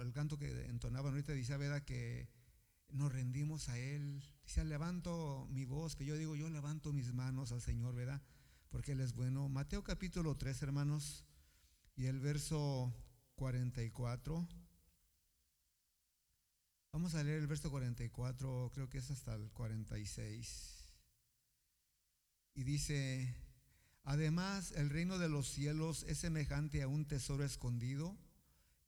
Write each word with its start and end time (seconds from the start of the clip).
el 0.00 0.12
canto 0.12 0.38
que 0.38 0.66
entonaban 0.66 1.12
ahorita 1.12 1.32
dice, 1.32 1.56
¿verdad? 1.56 1.82
Que 1.82 2.28
nos 2.88 3.12
rendimos 3.12 3.68
a 3.68 3.78
Él. 3.78 4.22
Dice, 4.44 4.64
levanto 4.64 5.46
mi 5.50 5.64
voz, 5.64 5.96
que 5.96 6.04
yo 6.04 6.16
digo, 6.16 6.36
yo 6.36 6.48
levanto 6.48 6.92
mis 6.92 7.12
manos 7.12 7.52
al 7.52 7.60
Señor, 7.60 7.94
¿verdad? 7.94 8.22
Porque 8.68 8.92
Él 8.92 9.00
es 9.00 9.14
bueno. 9.14 9.48
Mateo 9.48 9.82
capítulo 9.82 10.36
3, 10.36 10.62
hermanos, 10.62 11.24
y 11.96 12.06
el 12.06 12.20
verso 12.20 12.92
44. 13.34 14.48
Vamos 16.92 17.14
a 17.14 17.24
leer 17.24 17.38
el 17.38 17.46
verso 17.46 17.70
44, 17.70 18.70
creo 18.74 18.88
que 18.90 18.98
es 18.98 19.10
hasta 19.10 19.34
el 19.34 19.50
46. 19.52 20.94
Y 22.54 22.64
dice, 22.64 23.34
además 24.04 24.72
el 24.72 24.90
reino 24.90 25.18
de 25.18 25.30
los 25.30 25.48
cielos 25.48 26.02
es 26.02 26.18
semejante 26.18 26.82
a 26.82 26.88
un 26.88 27.06
tesoro 27.06 27.44
escondido 27.44 28.18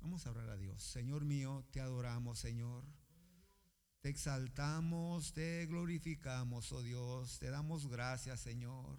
Vamos 0.00 0.26
a 0.26 0.30
orar 0.30 0.48
a 0.48 0.56
Dios. 0.56 0.82
Señor 0.82 1.24
mío, 1.24 1.66
te 1.70 1.80
adoramos, 1.80 2.38
Señor. 2.38 2.84
Te 4.00 4.08
exaltamos, 4.08 5.34
te 5.34 5.66
glorificamos, 5.66 6.72
oh 6.72 6.82
Dios. 6.82 7.38
Te 7.38 7.50
damos 7.50 7.86
gracias, 7.86 8.40
Señor, 8.40 8.98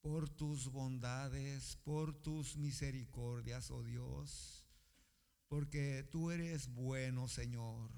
por 0.00 0.30
tus 0.30 0.72
bondades, 0.72 1.76
por 1.84 2.14
tus 2.14 2.56
misericordias, 2.56 3.70
oh 3.70 3.82
Dios. 3.82 4.66
Porque 5.48 6.08
tú 6.10 6.30
eres 6.30 6.68
bueno, 6.68 7.28
Señor. 7.28 7.90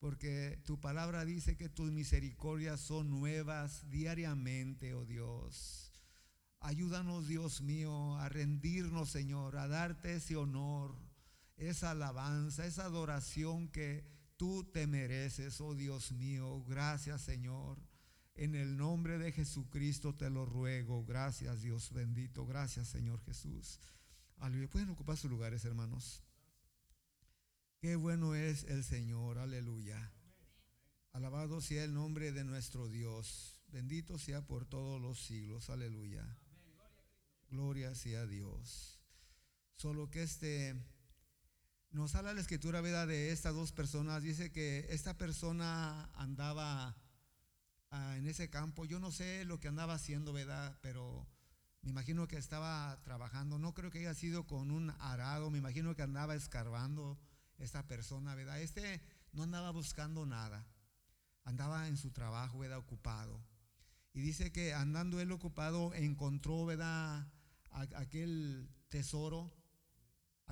Porque 0.00 0.60
tu 0.64 0.80
palabra 0.80 1.24
dice 1.24 1.56
que 1.56 1.68
tus 1.68 1.92
misericordias 1.92 2.80
son 2.80 3.10
nuevas 3.10 3.88
diariamente, 3.88 4.92
oh 4.94 5.04
Dios. 5.04 5.92
Ayúdanos, 6.58 7.28
Dios 7.28 7.60
mío, 7.60 8.16
a 8.16 8.28
rendirnos, 8.28 9.10
Señor, 9.10 9.56
a 9.56 9.68
darte 9.68 10.16
ese 10.16 10.36
honor, 10.36 11.11
esa 11.56 11.90
alabanza, 11.90 12.66
esa 12.66 12.84
adoración 12.84 13.68
que 13.68 14.04
tú 14.36 14.64
te 14.64 14.86
mereces, 14.86 15.60
oh 15.60 15.74
Dios 15.74 16.12
mío. 16.12 16.64
Gracias, 16.64 17.22
Señor. 17.22 17.78
En 18.34 18.54
el 18.54 18.76
nombre 18.76 19.18
de 19.18 19.32
Jesucristo 19.32 20.14
te 20.14 20.30
lo 20.30 20.46
ruego. 20.46 21.04
Gracias, 21.04 21.62
Dios 21.62 21.92
bendito. 21.92 22.46
Gracias, 22.46 22.88
Señor 22.88 23.20
Jesús. 23.24 23.78
Aleluya. 24.38 24.70
Pueden 24.70 24.90
ocupar 24.90 25.16
sus 25.16 25.30
lugares, 25.30 25.64
hermanos. 25.64 26.22
Qué 27.78 27.96
bueno 27.96 28.34
es 28.34 28.64
el 28.64 28.84
Señor. 28.84 29.38
Aleluya. 29.38 30.12
Alabado 31.12 31.60
sea 31.60 31.84
el 31.84 31.92
nombre 31.92 32.32
de 32.32 32.42
nuestro 32.42 32.88
Dios. 32.88 33.60
Bendito 33.68 34.18
sea 34.18 34.46
por 34.46 34.64
todos 34.64 35.00
los 35.00 35.20
siglos. 35.20 35.68
Aleluya. 35.68 36.38
Gloria 37.50 37.94
sea 37.94 38.22
a 38.22 38.26
Dios. 38.26 38.98
Solo 39.76 40.10
que 40.10 40.22
este 40.22 40.74
nos 41.92 42.14
habla 42.14 42.32
la 42.32 42.40
escritura, 42.40 42.80
¿verdad? 42.80 43.06
De 43.06 43.32
estas 43.32 43.54
dos 43.54 43.72
personas. 43.72 44.22
Dice 44.22 44.50
que 44.50 44.86
esta 44.88 45.16
persona 45.16 46.08
andaba 46.14 46.96
ah, 47.90 48.16
en 48.16 48.26
ese 48.26 48.48
campo. 48.48 48.86
Yo 48.86 48.98
no 48.98 49.10
sé 49.10 49.44
lo 49.44 49.60
que 49.60 49.68
andaba 49.68 49.94
haciendo, 49.94 50.32
¿verdad? 50.32 50.78
Pero 50.80 51.28
me 51.82 51.90
imagino 51.90 52.26
que 52.28 52.38
estaba 52.38 52.98
trabajando. 53.04 53.58
No 53.58 53.74
creo 53.74 53.90
que 53.90 53.98
haya 53.98 54.14
sido 54.14 54.46
con 54.46 54.70
un 54.70 54.90
arado. 55.00 55.50
Me 55.50 55.58
imagino 55.58 55.94
que 55.94 56.02
andaba 56.02 56.34
escarbando 56.34 57.20
esta 57.58 57.86
persona, 57.86 58.34
¿verdad? 58.34 58.60
Este 58.60 59.02
no 59.32 59.42
andaba 59.42 59.70
buscando 59.70 60.24
nada. 60.24 60.66
Andaba 61.44 61.88
en 61.88 61.98
su 61.98 62.10
trabajo, 62.10 62.58
¿verdad? 62.58 62.78
Ocupado. 62.78 63.44
Y 64.14 64.20
dice 64.20 64.50
que 64.50 64.72
andando 64.72 65.20
él 65.20 65.30
ocupado 65.30 65.92
encontró, 65.94 66.64
¿verdad? 66.64 67.26
Aquel 67.70 68.70
tesoro 68.88 69.61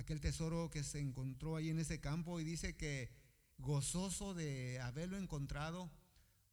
aquel 0.00 0.21
tesoro 0.21 0.71
que 0.71 0.83
se 0.83 0.99
encontró 0.99 1.56
ahí 1.56 1.71
en 1.71 1.78
ese 1.78 2.00
campo 2.00 2.41
y 2.41 2.44
dice 2.44 2.77
que 2.77 3.11
gozoso 3.59 4.34
de 4.34 4.81
haberlo 4.81 5.16
encontrado, 5.16 5.91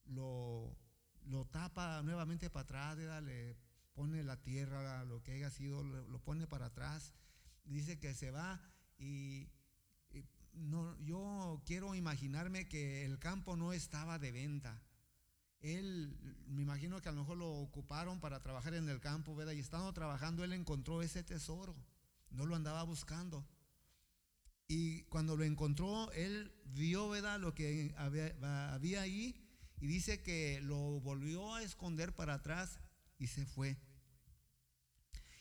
lo, 0.06 0.76
lo 1.26 1.46
tapa 1.46 2.02
nuevamente 2.04 2.50
para 2.50 2.64
atrás, 2.64 3.24
le 3.24 3.58
pone 3.94 4.24
la 4.24 4.38
tierra, 4.38 5.04
lo 5.06 5.24
que 5.24 5.34
haya 5.34 5.50
sido, 5.50 5.84
lo, 5.84 6.20
pone 6.20 6.48
para 6.48 6.68
atrás. 6.68 7.14
Dice 7.66 8.00
que 8.00 8.14
se 8.14 8.32
va 8.32 8.62
y, 8.98 9.50
no, 10.54 10.98
yo 11.04 11.62
quiero 11.66 11.96
imaginarme 11.96 12.68
que 12.68 13.06
el 13.06 13.20
campo 13.20 13.56
no 13.56 13.74
estaba 13.74 14.20
de 14.20 14.32
venta. 14.32 14.82
Él, 15.60 16.16
me 16.48 16.62
imagino 16.62 17.02
que 17.02 17.10
a 17.10 17.12
lo 17.12 17.22
mejor 17.22 17.38
lo 17.38 17.50
ocuparon 17.50 18.20
para 18.20 18.42
trabajar 18.42 18.74
en 18.74 18.88
el 18.88 19.00
campo, 19.00 19.36
¿verdad? 19.36 19.54
Y 19.54 19.60
estando 19.60 19.92
trabajando, 19.94 20.44
él 20.44 20.54
encontró 20.54 21.02
ese 21.02 21.24
tesoro. 21.24 21.76
No 22.38 22.46
lo 22.46 22.56
andaba 22.56 22.84
buscando. 22.84 23.44
Y 24.68 25.02
cuando 25.06 25.36
lo 25.36 25.44
encontró, 25.44 26.12
él 26.12 26.54
vio, 26.66 27.10
¿verdad?, 27.10 27.40
lo 27.40 27.56
que 27.56 27.96
había, 27.98 29.02
ahí 29.02 29.44
y 29.80 29.88
dice 29.88 30.22
que 30.22 30.62
lo 30.62 31.00
volvió 31.02 31.56
a 31.56 31.64
esconder 31.64 32.14
para 32.14 32.36
atrás 32.36 32.80
y 33.18 33.26
se 33.26 33.48
fue. 33.48 33.76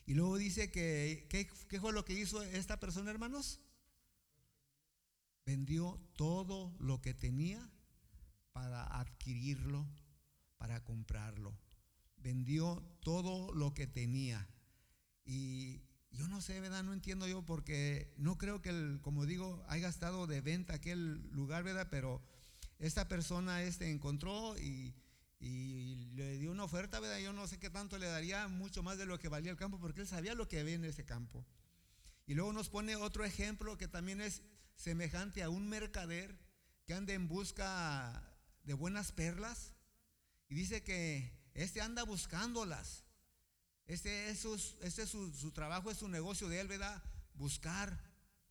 Y 0.07 0.15
luego 0.15 0.37
dice 0.37 0.71
que, 0.71 1.27
¿qué 1.29 1.79
fue 1.79 1.93
lo 1.93 2.03
que 2.03 2.13
hizo 2.13 2.41
esta 2.41 2.79
persona, 2.79 3.11
hermanos? 3.11 3.61
Vendió 5.45 6.01
todo 6.15 6.75
lo 6.79 6.99
que 6.99 7.13
tenía 7.13 7.69
para 8.53 8.99
adquirirlo, 8.99 9.85
para 10.57 10.83
comprarlo. 10.83 11.55
Vendió 12.17 12.81
todo 13.01 13.53
lo 13.53 13.75
que 13.75 13.85
tenía. 13.85 14.49
Y 15.25 15.86
yo 16.17 16.27
no 16.27 16.41
sé, 16.41 16.59
¿verdad? 16.59 16.83
No 16.83 16.93
entiendo 16.93 17.27
yo 17.27 17.45
porque 17.45 18.11
no 18.17 18.37
creo 18.37 18.59
que, 18.61 18.69
el, 18.69 18.99
como 19.03 19.27
digo, 19.27 19.63
haya 19.67 19.87
estado 19.87 20.25
de 20.25 20.41
venta 20.41 20.73
aquel 20.73 21.29
lugar, 21.31 21.63
¿verdad? 21.63 21.87
Pero 21.91 22.23
esta 22.79 23.07
persona 23.07 23.61
este 23.61 23.91
encontró 23.91 24.57
y, 24.57 24.95
le 25.39 26.39
dio 26.39 26.51
una 26.51 26.63
oferta, 26.63 26.99
¿verdad? 26.99 27.19
Yo 27.19 27.31
no 27.31 27.47
sé 27.47 27.59
qué 27.59 27.69
tanto 27.69 27.99
le 27.99 28.07
daría, 28.07 28.47
mucho 28.47 28.81
más 28.81 28.97
de 28.97 29.05
lo 29.05 29.19
que 29.19 29.27
valía 29.27 29.51
el 29.51 29.57
campo, 29.57 29.79
porque 29.79 30.01
él 30.01 30.07
sabía 30.07 30.33
lo 30.33 30.47
que 30.47 30.59
había 30.59 30.73
en 30.73 30.85
ese 30.85 31.05
campo. 31.05 31.45
Y 32.25 32.33
luego 32.33 32.51
nos 32.53 32.69
pone 32.69 32.95
otro 32.95 33.23
ejemplo 33.23 33.77
que 33.77 33.87
también 33.87 34.19
es 34.19 34.41
semejante 34.75 35.43
a 35.43 35.49
un 35.49 35.69
mercader 35.69 36.35
que 36.87 36.95
anda 36.95 37.13
en 37.13 37.27
busca 37.27 38.35
de 38.63 38.73
buenas 38.73 39.11
perlas 39.11 39.75
y 40.49 40.55
dice 40.55 40.83
que 40.83 41.31
este 41.53 41.81
anda 41.81 42.03
buscándolas 42.03 43.06
este 43.87 44.29
es, 44.29 44.39
su, 44.39 44.53
este 44.81 45.03
es 45.03 45.09
su, 45.09 45.51
trabajo, 45.53 45.89
es 45.89 45.97
su 45.97 46.09
negocio 46.09 46.49
de 46.49 46.59
él, 46.59 46.67
¿verdad? 46.67 47.01
Buscar 47.35 47.97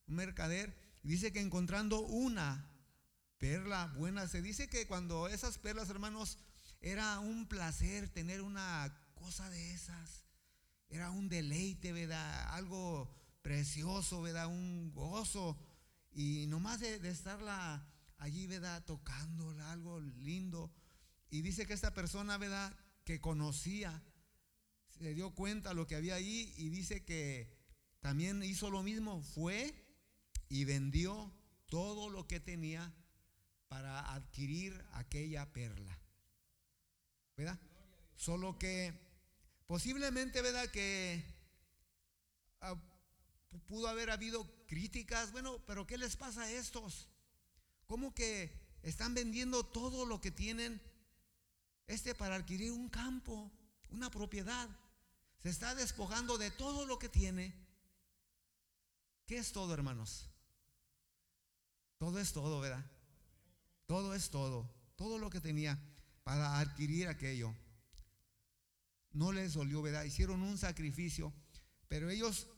un 0.07 0.17
mercader. 0.17 0.75
dice 1.03 1.31
que 1.31 1.41
encontrando 1.41 2.01
una 2.01 2.71
perla 3.37 3.93
buena, 3.99 4.27
se 4.29 4.41
dice 4.41 4.69
que 4.69 4.87
cuando 4.87 5.29
esas 5.29 5.59
perlas, 5.59 5.91
hermanos, 5.91 6.39
era 6.81 7.21
un 7.21 7.47
placer 7.49 8.09
tener 8.09 8.41
una 8.41 8.97
cosa 9.15 9.51
de 9.51 9.75
esas. 9.75 10.25
Era 10.89 11.11
un 11.11 11.29
deleite, 11.29 11.93
¿verdad? 11.93 12.55
Algo 12.55 13.15
precioso, 13.43 14.23
¿verdad? 14.23 14.47
Un 14.47 14.93
gozo. 14.95 15.59
Y 16.13 16.47
nomás 16.49 16.81
de, 16.81 16.99
de 16.99 17.11
estarla 17.11 17.87
allí, 18.17 18.47
¿verdad? 18.47 18.83
Tocándola, 18.87 19.71
algo 19.71 20.01
lindo. 20.01 20.73
Y 21.29 21.43
dice 21.43 21.67
que 21.67 21.75
esta 21.75 21.93
persona, 21.93 22.39
¿verdad? 22.39 22.75
Que 23.05 23.21
conocía 23.21 24.03
se 24.99 25.15
dio 25.15 25.31
cuenta 25.35 25.75
lo 25.75 25.87
que 25.87 25.97
había 25.97 26.15
ahí 26.15 26.53
y 26.57 26.69
dice 26.69 27.05
que 27.05 27.55
también 28.01 28.43
hizo 28.43 28.71
lo 28.71 28.83
mismo, 28.83 29.23
fue 29.23 29.75
y 30.49 30.65
vendió 30.65 31.33
todo 31.67 32.09
lo 32.09 32.27
que 32.27 32.41
tenía 32.41 32.93
para 33.69 34.15
adquirir 34.15 34.85
aquella 34.93 35.53
perla. 35.53 35.99
¿Verdad? 37.37 37.59
Solo 38.15 38.59
que 38.59 38.95
posiblemente, 39.67 40.41
¿verdad? 40.41 40.71
Que 40.71 41.23
ah, 42.61 42.81
pudo 43.67 43.89
haber 43.89 44.11
habido 44.11 44.47
críticas, 44.67 45.33
bueno, 45.33 45.59
pero 45.67 45.87
¿qué 45.87 45.99
les 45.99 46.17
pasa 46.17 46.43
a 46.43 46.51
estos? 46.51 47.09
¿Cómo 47.87 48.15
que 48.15 48.53
están 48.83 49.15
vendiendo 49.15 49.65
todo 49.65 50.07
lo 50.07 50.21
que 50.21 50.31
tienen 50.31 50.81
este 51.87 52.15
para 52.15 52.37
adquirir 52.37 52.73
un 52.73 52.89
campo, 52.89 53.51
una 53.91 54.11
propiedad? 54.11 54.69
Se 55.39 55.51
está 55.51 55.75
despojando 55.75 56.39
de 56.39 56.51
todo 56.51 56.87
lo 56.87 56.99
que 56.99 57.09
tiene. 57.09 57.55
¿Qué 59.27 59.39
es 59.39 59.53
todo, 59.53 59.75
hermanos? 59.75 60.29
Todo 61.99 62.19
es 62.19 62.33
todo, 62.33 62.61
¿verdad? 62.61 62.85
Todo 63.87 64.15
es 64.15 64.31
todo. 64.31 64.71
Todo 64.97 65.19
lo 65.19 65.31
que 65.31 65.41
tenía 65.41 65.79
para 66.25 66.59
adquirir 66.59 67.09
aquello. 67.09 67.55
No 69.13 69.33
les 69.33 69.55
dolió, 69.55 69.83
¿verdad? 69.83 70.05
Hicieron 70.05 70.43
un 70.43 70.59
sacrificio, 70.59 71.33
pero 71.89 72.11
ellos 72.11 72.49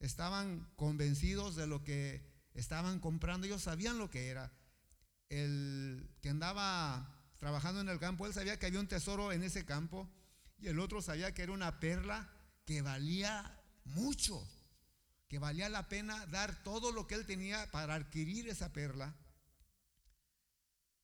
estaban 0.00 0.70
convencidos 0.76 1.56
de 1.56 1.66
lo 1.66 1.82
que 1.82 2.24
estaban 2.54 3.00
comprando. 3.00 3.46
Ellos 3.46 3.62
sabían 3.62 3.98
lo 3.98 4.10
que 4.10 4.28
era. 4.28 4.52
El 5.28 6.08
que 6.22 6.30
andaba 6.30 7.14
trabajando 7.38 7.80
en 7.80 7.88
el 7.88 7.98
campo, 7.98 8.26
él 8.26 8.32
sabía 8.32 8.58
que 8.58 8.66
había 8.66 8.80
un 8.80 8.88
tesoro 8.88 9.32
en 9.32 9.42
ese 9.42 9.64
campo 9.64 10.08
y 10.58 10.68
el 10.68 10.80
otro 10.80 11.00
sabía 11.00 11.32
que 11.32 11.42
era 11.42 11.52
una 11.52 11.80
perla 11.80 12.30
que 12.64 12.82
valía 12.82 13.60
mucho, 13.84 14.46
que 15.28 15.38
valía 15.38 15.68
la 15.68 15.88
pena 15.88 16.26
dar 16.26 16.62
todo 16.62 16.92
lo 16.92 17.06
que 17.06 17.14
él 17.14 17.26
tenía 17.26 17.70
para 17.70 17.94
adquirir 17.94 18.48
esa 18.48 18.72
perla. 18.72 19.14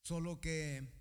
Solo 0.02 0.40
que 0.40 0.92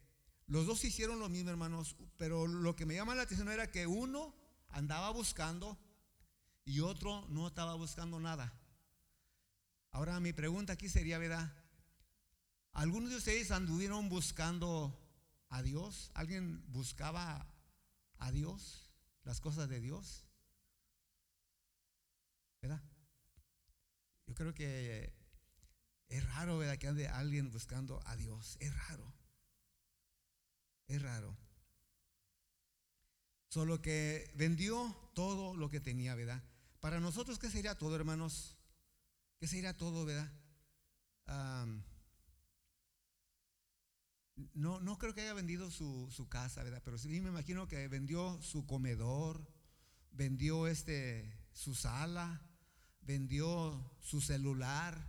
los 0.47 0.65
dos 0.65 0.83
hicieron 0.85 1.19
lo 1.19 1.29
mismo, 1.29 1.50
hermanos, 1.50 1.95
pero 2.17 2.47
lo 2.47 2.75
que 2.75 2.85
me 2.85 2.95
llama 2.95 3.15
la 3.15 3.23
atención 3.23 3.50
era 3.50 3.71
que 3.71 3.88
uno 3.88 4.35
andaba 4.69 5.09
buscando 5.09 5.77
y 6.65 6.79
otro 6.79 7.25
no 7.29 7.47
estaba 7.47 7.75
buscando 7.75 8.19
nada. 8.19 8.53
Ahora 9.91 10.19
mi 10.19 10.33
pregunta 10.33 10.73
aquí 10.73 10.89
sería, 10.89 11.17
¿verdad? 11.17 11.53
¿Algunos 12.71 13.09
de 13.11 13.17
ustedes 13.17 13.51
anduvieron 13.51 14.09
buscando 14.09 15.00
a 15.50 15.61
Dios? 15.61 16.11
¿Alguien 16.15 16.63
buscaba 16.71 17.52
a 18.24 18.31
Dios? 18.31 18.90
¿Las 19.24 19.40
cosas 19.40 19.70
de 19.70 19.80
Dios? 19.80 20.25
¿Verdad? 22.62 22.81
Yo 24.25 24.34
creo 24.34 24.54
que 24.54 25.14
es 26.08 26.25
raro, 26.34 26.58
¿verdad? 26.58 26.78
Que 26.78 26.88
ande 26.88 27.08
alguien 27.08 27.52
buscando 27.52 28.02
a 28.06 28.16
Dios. 28.16 28.58
Es 28.60 28.74
raro. 28.88 29.14
Es 30.88 31.02
raro. 31.02 31.38
Solo 33.50 33.81
que 33.81 34.31
vendió 34.36 34.96
todo 35.14 35.56
lo 35.56 35.70
que 35.70 35.80
tenía, 35.80 36.16
¿verdad? 36.16 36.42
Para 36.80 37.00
nosotros, 37.00 37.40
¿qué 37.40 37.50
sería 37.50 37.78
todo, 37.78 37.96
hermanos? 37.96 38.58
¿Qué 39.40 39.48
sería 39.48 39.75
todo, 39.78 40.06
verdad? 40.06 40.31
No, 44.53 44.80
no 44.80 44.97
creo 44.97 45.13
que 45.13 45.21
haya 45.21 45.33
vendido 45.33 45.69
su, 45.69 46.27
casa, 46.30 46.63
¿verdad? 46.63 46.81
Pero 46.83 46.97
sí 46.97 47.07
me 47.21 47.30
imagino 47.30 47.68
que 47.68 47.88
vendió 47.88 48.41
su 48.41 48.65
comedor, 48.65 49.47
vendió 50.12 50.68
este, 50.68 51.31
su 51.51 51.75
sala, 51.75 52.41
vendió 53.01 53.91
su 54.01 54.21
celular, 54.21 55.07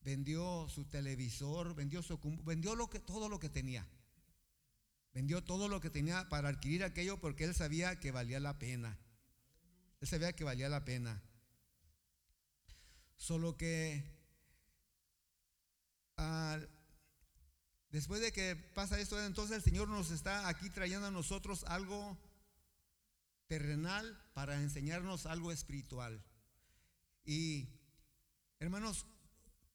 vendió 0.00 0.68
su 0.68 0.84
televisor, 0.84 1.74
vendió, 1.74 2.02
su, 2.02 2.18
vendió 2.44 2.74
lo 2.74 2.90
que, 2.90 2.98
todo 2.98 3.28
lo 3.28 3.38
que 3.38 3.48
tenía. 3.48 3.86
Vendió 5.12 5.42
todo 5.42 5.68
lo 5.68 5.80
que 5.80 5.88
tenía 5.88 6.28
para 6.28 6.48
adquirir 6.50 6.84
aquello 6.84 7.18
porque 7.18 7.44
él 7.44 7.54
sabía 7.54 7.98
que 8.00 8.10
valía 8.10 8.40
la 8.40 8.58
pena. 8.58 8.98
Él 10.00 10.08
sabía 10.08 10.34
que 10.34 10.44
valía 10.44 10.68
la 10.68 10.84
pena. 10.84 11.22
Solo 13.16 13.56
que 13.56 14.04
ah, 16.18 16.58
después 17.96 18.20
de 18.20 18.30
que 18.30 18.54
pasa 18.54 19.00
esto, 19.00 19.18
entonces 19.24 19.56
el 19.56 19.62
Señor 19.62 19.88
nos 19.88 20.10
está 20.10 20.48
aquí 20.48 20.68
trayendo 20.68 21.06
a 21.06 21.10
nosotros 21.10 21.64
algo 21.64 22.18
terrenal 23.46 24.22
para 24.34 24.60
enseñarnos 24.60 25.24
algo 25.24 25.50
espiritual. 25.50 26.22
Y 27.24 27.70
hermanos, 28.58 29.06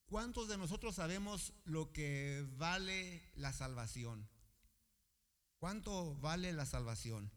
¿cuántos 0.06 0.47
de 0.47 0.59
nosotros 0.59 0.94
sabemos 0.94 1.51
lo 1.65 1.91
que 1.94 2.45
vale 2.57 3.23
la 3.33 3.53
salvación? 3.53 4.29
¿Cuánto 5.57 6.15
vale 6.18 6.53
la 6.53 6.68
salvación? 6.68 7.31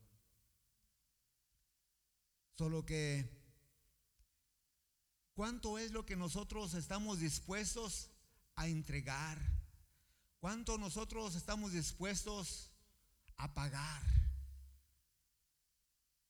Solo 2.58 2.84
que, 2.84 3.42
¿cuánto 5.32 5.78
es 5.78 5.92
lo 5.92 6.04
que 6.04 6.16
nosotros 6.16 6.75
estamos 6.75 7.20
dispuestos 7.20 8.10
a 8.54 8.69
entregar? 8.69 9.63
¿Cuánto 10.44 10.76
nosotros 10.76 11.37
estamos 11.37 11.73
dispuestos 11.73 12.70
a 13.38 13.55
pagar? 13.55 14.02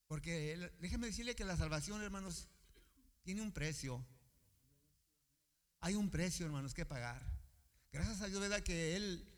Porque 0.07 0.71
déjeme 0.79 1.09
decirle 1.09 1.35
que 1.35 1.45
la 1.45 1.57
salvación, 1.57 2.01
hermanos, 2.01 2.47
tiene 3.25 3.43
un 3.43 3.51
precio. 3.51 4.07
Hay 5.81 5.97
un 5.97 6.11
precio, 6.11 6.47
hermanos, 6.47 6.75
que 6.75 6.87
pagar. 6.87 7.27
Gracias 7.91 8.21
a 8.21 8.29
Dios, 8.29 8.41
¿verdad? 8.41 8.63
Que 8.63 8.95
Él 8.95 9.29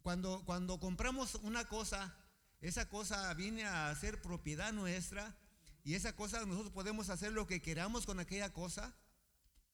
cuando, 0.00 0.42
cuando 0.46 0.80
compramos 0.80 1.34
una 1.42 1.66
cosa, 1.68 2.16
esa 2.62 2.88
cosa 2.88 3.34
viene 3.34 3.66
a 3.66 3.94
ser 3.94 4.22
propiedad 4.22 4.72
nuestra 4.72 5.36
y 5.84 5.96
esa 5.96 6.16
cosa 6.16 6.46
nosotros 6.46 6.72
podemos 6.72 7.10
hacer 7.10 7.32
lo 7.32 7.46
que 7.46 7.60
queramos 7.60 8.06
con 8.06 8.20
aquella 8.20 8.54
cosa, 8.54 8.96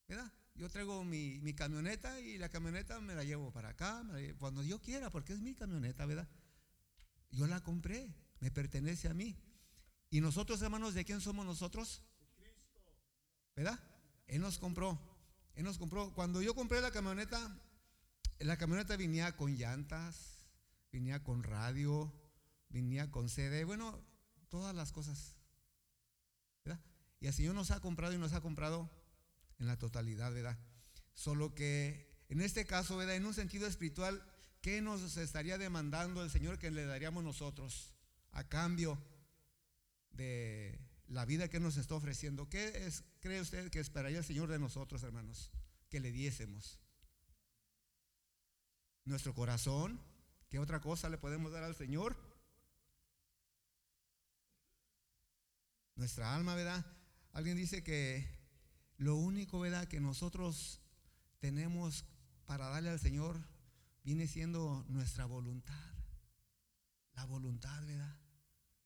¿verdad? 0.09 0.33
Yo 0.55 0.69
traigo 0.69 1.05
mi, 1.05 1.41
mi 1.41 1.53
camioneta 1.53 2.21
y 2.21 2.39
la 2.39 2.49
camioneta 2.49 3.01
me 3.01 3.15
la 3.15 3.25
llevo 3.25 3.51
para 3.53 3.71
acá, 3.71 4.05
cuando 4.39 4.62
yo 4.62 4.81
quiera, 4.81 5.11
porque 5.11 5.33
es 5.33 5.41
mi 5.41 5.55
camioneta, 5.55 6.06
¿verdad? 6.06 6.29
Yo 7.31 7.47
la 7.49 7.61
compré, 7.61 8.15
me 8.39 8.53
pertenece 8.53 9.09
a 9.09 9.15
mí. 9.15 9.37
¿Y 10.11 10.21
nosotros, 10.21 10.62
hermanos, 10.62 10.95
de 10.95 11.05
quién 11.05 11.21
somos 11.21 11.45
nosotros? 11.45 12.03
¿Verdad? 13.56 13.81
Él 14.29 14.41
nos 14.41 14.59
compró. 14.59 15.01
Él 15.55 15.65
nos 15.65 15.77
compró. 15.77 16.15
Cuando 16.15 16.41
yo 16.41 16.55
compré 16.55 16.81
la 16.81 16.93
camioneta, 16.93 17.61
la 18.39 18.57
camioneta 18.57 18.97
venía 18.97 19.37
con 19.37 19.57
llantas, 19.57 20.49
venía 20.93 21.25
con 21.25 21.43
radio, 21.43 22.12
venía 22.69 23.11
con 23.11 23.29
CD, 23.29 23.65
bueno, 23.65 24.00
todas 24.49 24.75
las 24.75 24.93
cosas. 24.93 25.37
¿verdad? 26.65 26.81
Y 27.19 27.27
el 27.27 27.33
Señor 27.33 27.57
nos 27.57 27.73
ha 27.73 27.81
comprado 27.81 28.15
y 28.15 28.19
nos 28.19 28.33
ha 28.33 28.41
comprado 28.41 28.89
en 29.64 29.69
la 29.69 29.78
totalidad, 29.78 30.32
¿verdad? 30.32 30.58
Solo 31.14 31.55
que 31.55 32.14
en 32.28 32.40
este 32.40 32.66
caso, 32.66 32.96
¿verdad? 32.96 33.16
En 33.16 33.26
un 33.26 33.34
sentido 33.34 33.66
espiritual, 33.66 34.22
¿qué 34.61 34.81
nos 34.81 35.16
estaría 35.16 35.58
demandando 35.58 36.22
el 36.22 36.31
Señor 36.31 36.58
que 36.58 36.70
le 36.70 36.84
daríamos 36.84 37.25
nosotros 37.25 37.94
a 38.32 38.44
cambio 38.49 39.02
de 40.11 40.78
la 41.06 41.25
vida 41.25 41.49
que 41.49 41.61
nos 41.61 41.76
está 41.76 41.94
ofreciendo? 41.94 42.49
¿Qué 42.49 42.87
es, 42.87 43.05
cree 43.20 43.40
usted 43.40 43.70
que 43.70 43.81
esperaría 43.81 44.19
el 44.19 44.25
Señor 44.25 44.49
de 44.49 44.58
nosotros, 44.58 45.02
hermanos? 45.02 45.50
Que 45.88 46.00
le 46.00 46.12
diésemos 46.12 46.78
nuestro 49.05 49.34
corazón. 49.34 50.00
¿Qué 50.49 50.58
otra 50.58 50.80
cosa 50.80 51.09
le 51.09 51.18
podemos 51.18 51.52
dar 51.52 51.64
al 51.64 51.75
Señor? 51.75 52.16
Nuestra 55.97 56.35
alma, 56.35 56.54
¿verdad? 56.54 56.85
Alguien 57.33 57.56
dice 57.56 57.83
que 57.83 58.34
lo 58.97 59.17
único, 59.17 59.61
¿verdad?, 59.61 59.89
que 59.89 60.01
nosotros 60.01 60.81
tenemos 61.39 62.05
para 62.47 62.69
darle 62.69 62.91
al 62.91 63.01
Señor 63.01 63.41
viene 64.03 64.27
siendo 64.27 64.85
nuestra 64.89 65.25
voluntad. 65.27 65.95
La 67.15 67.25
voluntad, 67.25 67.85
¿verdad? 67.87 68.19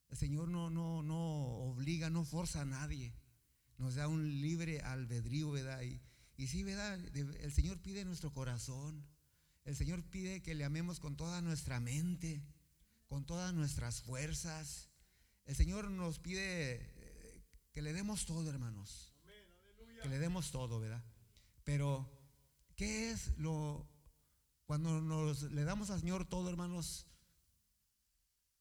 El 0.09 0.17
Señor 0.17 0.49
no, 0.49 0.69
no, 0.69 1.03
no 1.03 1.17
obliga, 1.17 2.09
no 2.09 2.23
forza 2.23 2.61
a 2.61 2.65
nadie. 2.65 3.13
Nos 3.77 3.95
da 3.95 4.07
un 4.07 4.41
libre 4.41 4.81
albedrío, 4.81 5.51
¿verdad? 5.51 5.81
Y, 5.83 6.01
y 6.37 6.47
sí, 6.47 6.63
¿verdad? 6.63 6.99
El 7.15 7.51
Señor 7.51 7.79
pide 7.79 8.05
nuestro 8.05 8.31
corazón. 8.31 9.05
El 9.65 9.75
Señor 9.75 10.03
pide 10.03 10.41
que 10.41 10.55
le 10.55 10.65
amemos 10.65 10.99
con 10.99 11.15
toda 11.15 11.41
nuestra 11.41 11.79
mente, 11.79 12.43
con 13.07 13.25
todas 13.25 13.53
nuestras 13.53 14.01
fuerzas. 14.01 14.89
El 15.45 15.55
Señor 15.55 15.91
nos 15.91 16.19
pide 16.19 16.75
eh, 16.75 17.43
que 17.71 17.81
le 17.81 17.93
demos 17.93 18.25
todo, 18.25 18.49
hermanos. 18.49 19.08
Que 20.01 20.09
le 20.09 20.19
demos 20.19 20.51
todo, 20.51 20.79
¿verdad? 20.79 21.03
Pero, 21.63 22.09
¿qué 22.75 23.11
es 23.11 23.37
lo 23.37 23.87
cuando 24.65 25.01
nos 25.01 25.43
le 25.43 25.63
damos 25.63 25.89
al 25.89 25.99
Señor 25.99 26.25
todo, 26.25 26.49
hermanos? 26.49 27.07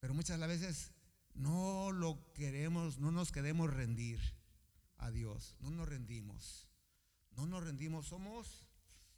Pero 0.00 0.14
muchas 0.14 0.38
veces 0.40 0.92
no 1.34 1.92
lo 1.92 2.32
queremos, 2.32 2.98
no 2.98 3.12
nos 3.12 3.32
queremos 3.32 3.72
rendir 3.72 4.20
a 4.96 5.10
Dios, 5.10 5.54
no 5.60 5.70
nos 5.70 5.88
rendimos. 5.88 6.68
No 7.30 7.46
nos 7.46 7.62
rendimos, 7.62 8.06
somos 8.06 8.66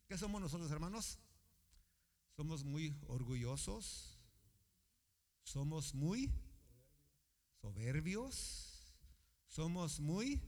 ¿qué 0.06 0.18
somos 0.18 0.42
nosotros, 0.42 0.70
hermanos? 0.70 1.18
Somos 2.36 2.64
muy 2.64 2.96
orgullosos. 3.06 4.18
Somos 5.42 5.94
muy 5.94 6.30
soberbios. 7.60 8.94
Somos 9.46 10.00
muy 10.00 10.42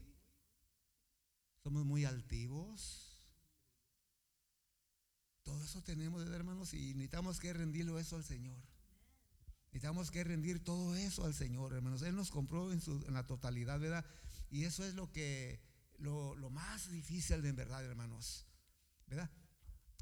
somos 1.63 1.85
muy 1.85 2.05
altivos. 2.05 3.17
Todo 5.43 5.63
eso 5.63 5.81
tenemos, 5.81 6.25
hermanos, 6.27 6.73
y 6.73 6.93
necesitamos 6.93 7.39
que 7.39 7.53
rendirlo 7.53 7.99
eso 7.99 8.15
al 8.15 8.23
Señor. 8.23 8.57
Necesitamos 9.67 10.11
que 10.11 10.23
rendir 10.23 10.63
todo 10.63 10.95
eso 10.95 11.25
al 11.25 11.33
Señor, 11.33 11.73
hermanos. 11.73 12.01
Él 12.03 12.15
nos 12.15 12.31
compró 12.31 12.71
en, 12.71 12.81
la 13.13 13.25
totalidad, 13.25 13.79
¿verdad? 13.79 14.05
Y 14.49 14.65
eso 14.65 14.85
es 14.85 14.93
lo 14.93 15.11
que, 15.11 15.61
lo, 15.97 16.35
lo 16.35 16.49
más 16.49 16.91
difícil 16.91 17.41
de 17.41 17.49
en 17.49 17.55
verdad, 17.55 17.83
hermanos. 17.83 18.45
¿Verdad? 19.07 19.29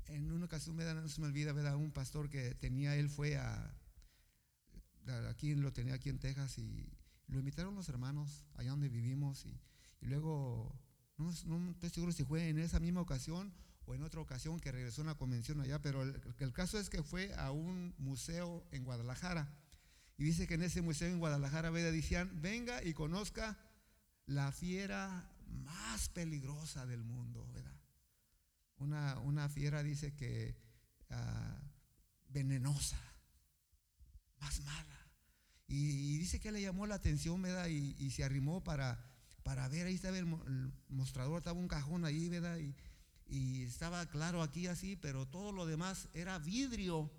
en 0.08 0.32
una 0.32 0.46
ocasión, 0.46 0.76
me 0.76 0.84
no 0.84 1.08
se 1.08 1.22
me 1.22 1.28
olvida, 1.28 1.54
¿verdad? 1.54 1.76
Un 1.76 1.92
pastor 1.92 2.30
que 2.30 2.54
tenía, 2.56 2.96
él 2.96 3.10
fue 3.10 3.38
a, 3.38 3.74
aquí 5.30 5.56
lo 5.56 5.72
tenía 5.72 5.96
aquí 5.96 6.10
en 6.10 6.20
Texas 6.20 6.58
y 6.58 6.90
lo 7.28 7.40
invitaron 7.40 7.76
los 7.76 7.90
hermanos 7.90 8.46
allá 8.56 8.72
donde 8.72 8.90
vivimos 8.90 9.46
y, 9.46 9.60
luego, 10.02 10.80
no, 11.22 11.72
estoy 11.72 11.90
seguro 11.90 12.12
si 12.12 12.24
fue 12.24 12.50
en 12.50 12.60
esa 12.60 12.80
misma 12.80 13.02
ocasión 13.02 13.54
o 13.86 13.96
en 13.96 14.04
otra 14.04 14.22
ocasión 14.22 14.60
que 14.60 14.72
regresó 14.72 15.02
a 15.02 15.06
una 15.06 15.16
convención 15.16 15.60
allá, 15.62 15.82
pero 15.82 16.04
el, 16.04 16.54
caso 16.54 16.80
es 16.80 16.90
que 16.90 17.04
fue 17.04 17.34
a 17.36 17.52
un 17.52 17.94
museo 17.98 18.66
en 18.72 18.84
Guadalajara 18.84 19.52
y 20.18 20.24
dice 20.24 20.48
que 20.48 20.54
en 20.54 20.64
ese 20.64 20.82
museo 20.82 21.10
en 21.10 21.20
Guadalajara, 21.20 21.70
¿verdad? 21.70 21.92
Decían, 21.92 22.42
venga 22.42 22.84
y 22.84 22.94
conozca 22.94 23.58
la 24.26 24.52
fiera 24.52 25.30
más 25.48 26.10
peligrosa 26.10 26.86
del 26.86 27.04
mundo, 27.04 27.48
¿verdad? 27.54 27.80
Una, 28.78 29.20
una 29.20 29.50
fiera 29.50 29.84
dice 29.84 30.14
que 30.14 30.56
ah, 31.10 31.60
venenosa, 32.30 33.00
más 34.40 34.62
mala. 34.62 34.92
Y, 35.68 36.18
dice 36.18 36.40
que 36.40 36.52
le 36.52 36.62
llamó 36.62 36.86
la 36.86 36.96
atención, 36.96 37.42
¿verdad? 37.42 37.68
Y, 37.68 38.12
se 38.12 38.24
arrimó 38.24 38.64
para, 38.64 39.00
para 39.44 39.68
ver, 39.68 39.88
ahí 39.88 39.96
estaba 39.96 40.18
el, 40.18 40.26
mostrador, 40.90 41.40
estaba 41.40 41.60
un 41.60 41.68
cajón 41.68 42.06
ahí, 42.06 42.30
¿verdad? 42.30 42.58
Y, 42.58 42.76
y 43.28 43.64
estaba 43.64 44.06
claro 44.08 44.42
aquí 44.42 44.68
así, 44.68 44.96
pero 44.96 45.28
todo 45.28 45.52
lo 45.52 45.66
demás 45.66 46.10
era 46.14 46.38
vidrio. 46.40 47.12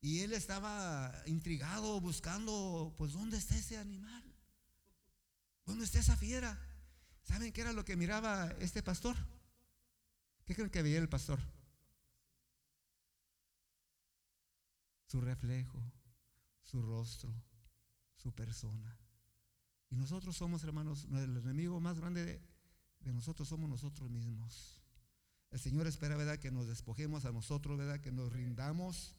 Y 0.00 0.20
él 0.20 0.32
estaba 0.32 1.12
intrigado, 1.26 2.00
buscando, 2.00 2.94
pues, 2.96 3.12
¿dónde 3.12 3.38
está 3.38 3.56
ese 3.56 3.76
animal? 3.78 4.22
¿Dónde 5.64 5.84
está 5.84 5.98
esa 5.98 6.16
fiera? 6.16 6.58
¿Saben 7.22 7.52
qué 7.52 7.62
era 7.62 7.72
lo 7.72 7.84
que 7.84 7.96
miraba 7.96 8.54
este 8.60 8.82
pastor? 8.82 9.16
¿Qué 10.44 10.54
creen 10.54 10.70
que 10.70 10.82
veía 10.82 10.98
el 10.98 11.08
pastor? 11.08 11.40
Su 15.06 15.20
reflejo, 15.20 15.82
su 16.62 16.82
rostro, 16.82 17.34
su 18.14 18.32
persona. 18.32 18.96
Y 19.90 19.96
nosotros 19.96 20.36
somos, 20.36 20.64
hermanos, 20.64 21.06
el 21.12 21.36
enemigo 21.36 21.80
más 21.80 21.98
grande 21.98 22.24
de, 22.24 22.42
de 23.00 23.12
nosotros 23.12 23.48
somos 23.48 23.68
nosotros 23.68 24.10
mismos. 24.10 24.82
El 25.50 25.60
Señor 25.60 25.86
espera, 25.86 26.16
¿verdad? 26.16 26.38
Que 26.38 26.50
nos 26.50 26.66
despojemos 26.66 27.24
a 27.24 27.32
nosotros, 27.32 27.78
¿verdad? 27.78 28.00
Que 28.00 28.10
nos 28.12 28.32
rindamos, 28.32 29.14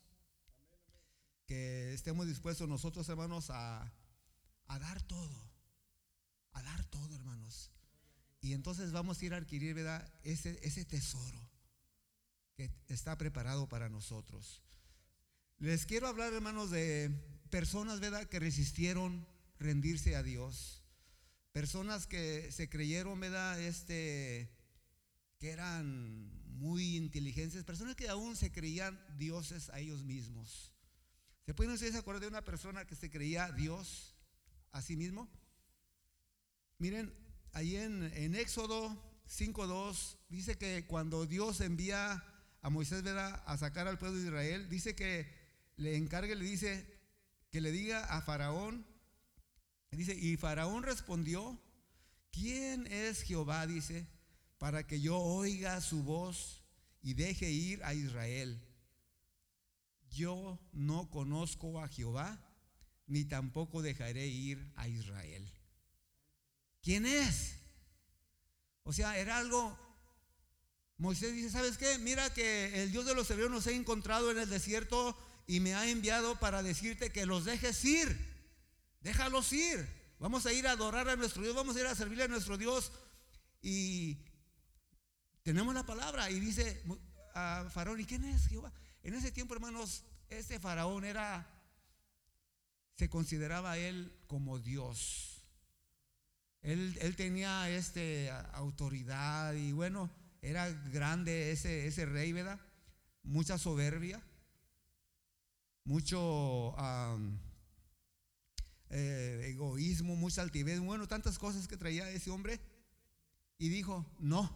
que 1.45 1.93
estemos 1.93 2.27
dispuestos 2.27 2.67
nosotros, 2.67 3.07
hermanos, 3.07 3.49
a, 3.49 3.91
a 4.67 4.79
dar 4.79 5.01
todo, 5.01 5.51
a 6.51 6.61
dar 6.61 6.83
todo, 6.85 7.15
hermanos. 7.15 7.71
Y 8.41 8.53
entonces 8.53 8.91
vamos 8.91 9.21
a 9.21 9.25
ir 9.25 9.33
a 9.33 9.37
adquirir, 9.37 9.73
¿verdad? 9.73 10.11
Ese, 10.23 10.59
ese 10.61 10.85
tesoro 10.85 11.49
que 12.55 12.71
está 12.87 13.17
preparado 13.17 13.69
para 13.69 13.87
nosotros. 13.87 14.61
Les 15.59 15.85
quiero 15.85 16.07
hablar, 16.07 16.33
hermanos, 16.33 16.69
de 16.71 17.09
personas, 17.49 17.99
¿verdad? 17.99 18.27
Que 18.27 18.39
resistieron 18.39 19.25
rendirse 19.59 20.15
a 20.15 20.23
Dios. 20.23 20.83
Personas 21.51 22.07
que 22.07 22.51
se 22.51 22.69
creyeron, 22.69 23.19
¿verdad? 23.19 23.59
Este, 23.59 24.55
que 25.39 25.49
eran 25.49 26.31
muy 26.57 26.97
inteligentes. 26.97 27.63
Personas 27.63 27.95
que 27.95 28.09
aún 28.09 28.35
se 28.35 28.51
creían 28.51 28.99
dioses 29.17 29.69
a 29.69 29.79
ellos 29.79 30.03
mismos. 30.03 30.73
¿Se 31.45 31.53
pueden 31.53 31.73
ustedes 31.73 31.95
acordar 31.95 32.21
de 32.21 32.27
una 32.27 32.43
persona 32.43 32.85
que 32.85 32.95
se 32.95 33.09
creía 33.09 33.51
Dios 33.51 34.15
a 34.71 34.81
sí 34.81 34.97
mismo? 34.97 35.29
Miren, 36.77 37.13
ahí 37.53 37.75
en, 37.77 38.35
Éxodo 38.35 38.89
5.2 39.27 40.17
dice 40.29 40.57
que 40.57 40.85
cuando 40.85 41.25
Dios 41.25 41.61
envía 41.61 42.23
a 42.61 42.69
Moisés 42.69 43.03
a 43.05 43.57
sacar 43.57 43.87
al 43.87 43.97
pueblo 43.97 44.17
de 44.19 44.25
Israel, 44.25 44.69
dice 44.69 44.93
que 44.93 45.27
le 45.77 45.95
encargue, 45.95 46.35
le 46.35 46.43
dice 46.43 46.85
que 47.49 47.61
le 47.61 47.71
diga 47.71 48.03
a 48.05 48.21
Faraón, 48.21 48.85
dice, 49.97 50.15
y 50.15 50.37
Faraón 50.37 50.83
respondió, 50.83 51.59
¿quién 52.31 52.87
es 52.87 53.23
Jehová? 53.23 53.65
Dice, 53.67 54.07
para 54.57 54.85
que 54.85 55.01
yo 55.01 55.17
oiga 55.17 55.81
su 55.81 56.03
voz 56.03 56.63
y 57.01 57.13
deje 57.13 57.49
ir 57.49 57.83
a 57.83 57.93
Israel. 57.93 58.61
Yo 60.09 60.59
no 60.71 61.09
conozco 61.09 61.81
a 61.81 61.87
Jehová, 61.87 62.39
ni 63.07 63.25
tampoco 63.25 63.81
dejaré 63.81 64.27
ir 64.27 64.71
a 64.75 64.87
Israel. 64.87 65.51
¿Quién 66.81 67.05
es? 67.05 67.55
O 68.83 68.93
sea, 68.93 69.17
era 69.17 69.37
algo... 69.37 69.77
Moisés 70.99 71.33
dice, 71.33 71.51
¿sabes 71.51 71.77
qué? 71.77 71.99
Mira 71.99 72.33
que 72.33 72.81
el 72.81 72.91
Dios 72.91 73.05
de 73.05 73.13
los 73.13 73.29
hebreos 73.29 73.51
nos 73.51 73.67
ha 73.67 73.71
encontrado 73.71 74.31
en 74.31 74.39
el 74.39 74.49
desierto 74.49 75.15
y 75.45 75.59
me 75.59 75.75
ha 75.75 75.87
enviado 75.89 76.39
para 76.39 76.63
decirte 76.63 77.11
que 77.11 77.27
los 77.27 77.45
dejes 77.45 77.85
ir. 77.85 78.26
Déjalos 79.01 79.51
ir. 79.53 79.87
Vamos 80.19 80.45
a 80.45 80.53
ir 80.53 80.67
a 80.67 80.71
adorar 80.71 81.07
a 81.09 81.15
nuestro 81.15 81.43
Dios, 81.43 81.55
vamos 81.55 81.75
a 81.75 81.79
ir 81.79 81.85
a 81.85 81.95
servirle 81.95 82.23
a 82.23 82.27
nuestro 82.27 82.57
Dios. 82.57 82.91
Y 83.61 84.17
tenemos 85.43 85.73
la 85.73 85.85
palabra 85.85 86.29
y 86.31 86.39
dice 86.39 86.83
a 87.35 87.69
Faraón, 87.71 87.99
¿y 87.99 88.05
quién 88.05 88.23
es 88.23 88.47
Jehová? 88.47 88.73
En 89.03 89.13
ese 89.13 89.31
tiempo, 89.31 89.53
hermanos, 89.53 90.03
este 90.29 90.59
faraón 90.59 91.05
era, 91.05 91.47
se 92.95 93.09
consideraba 93.09 93.77
él 93.77 94.13
como 94.27 94.59
Dios. 94.59 95.45
Él, 96.61 97.15
tenía 97.15 97.69
este, 97.69 98.29
autoridad 98.53 99.53
y 99.53 99.71
bueno, 99.71 100.09
era 100.41 100.69
grande 100.69 101.51
ese, 101.51 101.87
ese 101.87 102.05
rey, 102.05 102.33
¿verdad? 102.33 102.59
Mucha 103.23 103.57
soberbia, 103.57 104.21
mucho 105.85 106.75
eh, 108.89 109.49
egoísmo, 109.49 110.15
mucha 110.15 110.41
altivez, 110.41 110.79
bueno, 110.79 111.07
tantas 111.07 111.37
cosas 111.37 111.67
que 111.67 111.77
traía 111.77 112.09
ese 112.11 112.31
hombre. 112.31 112.59
Y 113.57 113.69
dijo, 113.69 114.05
no, 114.19 114.51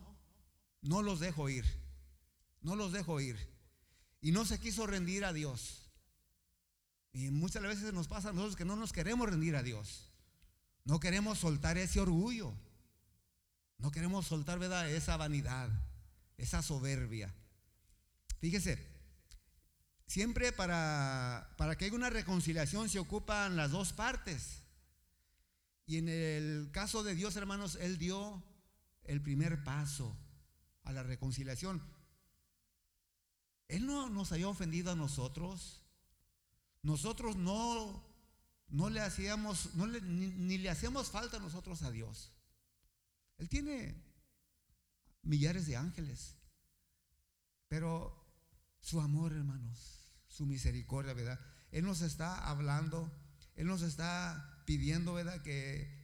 no 0.81 1.01
los 1.01 1.19
dejo 1.19 1.49
ir, 1.49 1.65
no 2.61 2.75
los 2.75 2.91
dejo 2.91 3.19
ir. 3.19 3.37
Y 4.21 4.31
no 4.31 4.45
se 4.45 4.59
quiso 4.59 4.85
rendir 4.85 5.25
a 5.25 5.33
Dios. 5.33 5.91
Y 7.13 7.29
muchas 7.31 7.63
veces 7.63 7.93
nos 7.93 8.07
pasa 8.07 8.29
a 8.29 8.33
nosotros 8.33 8.55
que 8.55 8.65
no 8.65 8.75
nos 8.75 8.93
queremos 8.93 9.29
rendir 9.29 9.55
a 9.55 9.63
Dios. 9.63 10.11
No 10.85 10.99
queremos 10.99 11.39
soltar 11.39 11.77
ese 11.77 11.99
orgullo. 11.99 12.53
No 13.77 13.91
queremos 13.91 14.27
soltar. 14.27 14.61
Esa 14.89 15.17
vanidad, 15.17 15.69
esa 16.37 16.61
soberbia. 16.61 17.33
Fíjese, 18.39 18.90
siempre 20.11 20.51
para, 20.51 21.53
para 21.57 21.77
que 21.77 21.85
haya 21.85 21.95
una 21.95 22.09
reconciliación 22.09 22.89
se 22.89 22.99
ocupan 22.99 23.55
las 23.55 23.71
dos 23.71 23.93
partes. 23.93 24.61
Y 25.85 25.99
en 25.99 26.09
el 26.09 26.69
caso 26.73 27.01
de 27.01 27.15
Dios, 27.15 27.37
hermanos, 27.37 27.77
Él 27.79 27.97
dio 27.97 28.43
el 29.05 29.21
primer 29.21 29.63
paso 29.63 30.17
a 30.83 30.91
la 30.91 31.01
reconciliación. 31.01 31.81
Él 33.69 33.85
no 33.85 34.09
nos 34.09 34.33
había 34.33 34.49
ofendido 34.49 34.91
a 34.91 34.95
nosotros. 34.95 35.81
Nosotros 36.81 37.37
no 37.37 38.05
no 38.67 38.89
le 38.89 38.99
hacíamos, 38.99 39.75
no 39.75 39.85
le, 39.85 40.01
ni, 40.01 40.57
le 40.57 40.69
hacíamos 40.69 41.09
falta 41.09 41.37
a 41.37 41.41
nosotros 41.41 41.83
a 41.83 41.91
Dios. 41.91 42.33
Él 43.37 43.47
tiene 43.47 43.95
millares 45.23 45.67
de 45.67 45.77
ángeles, 45.77 46.35
pero 47.69 48.13
su 48.81 48.99
amor, 48.99 49.31
hermanos, 49.31 50.00
su 50.31 50.45
misericordia, 50.45 51.13
¿verdad? 51.13 51.39
Él 51.71 51.85
nos 51.85 52.01
está 52.01 52.49
hablando, 52.49 53.11
Él 53.55 53.67
nos 53.67 53.81
está 53.81 54.63
pidiendo, 54.65 55.13
¿verdad? 55.13 55.41
Que 55.41 56.01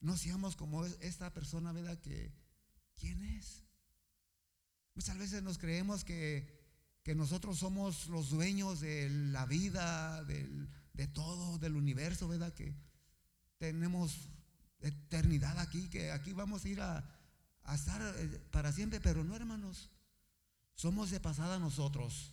no 0.00 0.16
seamos 0.16 0.56
como 0.56 0.86
esta 0.86 1.34
persona, 1.34 1.72
¿verdad? 1.72 2.00
Que, 2.00 2.32
¿quién 2.96 3.22
es? 3.22 3.64
Muchas 4.94 5.18
veces 5.18 5.42
nos 5.42 5.58
creemos 5.58 6.04
que, 6.04 6.48
que 7.02 7.14
nosotros 7.14 7.58
somos 7.58 8.06
los 8.06 8.30
dueños 8.30 8.80
de 8.80 9.10
la 9.10 9.46
vida, 9.46 10.24
del, 10.24 10.70
de 10.92 11.06
todo, 11.08 11.58
del 11.58 11.76
universo, 11.76 12.28
¿verdad? 12.28 12.54
Que 12.54 12.74
tenemos 13.58 14.28
eternidad 14.80 15.58
aquí, 15.58 15.88
que 15.88 16.12
aquí 16.12 16.32
vamos 16.32 16.64
a 16.64 16.68
ir 16.68 16.80
a, 16.80 17.04
estar 17.74 18.00
eh, 18.16 18.40
para 18.50 18.72
siempre, 18.72 19.00
pero 19.00 19.24
no, 19.24 19.36
hermanos. 19.36 19.90
Somos 20.74 21.10
de 21.10 21.20
pasada 21.20 21.58
nosotros. 21.58 22.32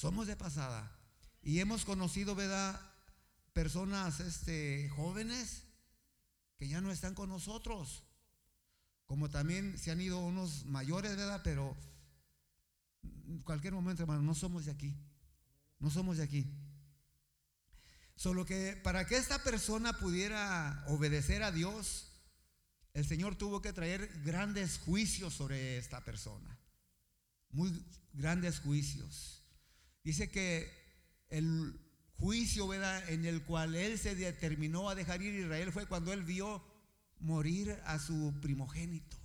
Somos 0.00 0.26
de 0.26 0.34
pasada. 0.34 0.90
Y 1.42 1.60
hemos 1.60 1.84
conocido, 1.84 2.34
¿verdad? 2.34 2.80
Personas 3.52 4.18
este, 4.20 4.88
jóvenes 4.96 5.64
que 6.56 6.68
ya 6.68 6.80
no 6.80 6.90
están 6.90 7.14
con 7.14 7.28
nosotros. 7.28 8.02
Como 9.04 9.28
también 9.28 9.76
se 9.76 9.90
han 9.90 10.00
ido 10.00 10.18
unos 10.20 10.64
mayores, 10.64 11.16
¿verdad? 11.16 11.42
Pero 11.44 11.76
en 13.02 13.42
cualquier 13.42 13.74
momento, 13.74 14.02
hermano, 14.02 14.22
no 14.22 14.34
somos 14.34 14.64
de 14.64 14.70
aquí. 14.70 14.96
No 15.78 15.90
somos 15.90 16.16
de 16.16 16.22
aquí. 16.22 16.50
Solo 18.16 18.46
que 18.46 18.80
para 18.82 19.06
que 19.06 19.18
esta 19.18 19.42
persona 19.42 19.98
pudiera 19.98 20.82
obedecer 20.88 21.42
a 21.42 21.52
Dios, 21.52 22.06
el 22.94 23.04
Señor 23.04 23.36
tuvo 23.36 23.60
que 23.60 23.74
traer 23.74 24.10
grandes 24.24 24.78
juicios 24.78 25.34
sobre 25.34 25.76
esta 25.76 26.02
persona. 26.06 26.58
muy 27.50 27.84
grandes 28.14 28.60
juicios. 28.60 29.39
Dice 30.02 30.30
que 30.30 30.70
el 31.28 31.78
juicio 32.18 32.72
en 32.74 33.24
el 33.24 33.44
cual 33.44 33.74
él 33.74 33.98
se 33.98 34.14
determinó 34.14 34.90
a 34.90 34.94
dejar 34.94 35.22
ir 35.22 35.34
a 35.34 35.44
Israel 35.46 35.72
fue 35.72 35.86
cuando 35.86 36.12
él 36.12 36.22
vio 36.22 36.62
morir 37.18 37.80
a 37.84 37.98
su 37.98 38.34
primogénito. 38.40 39.16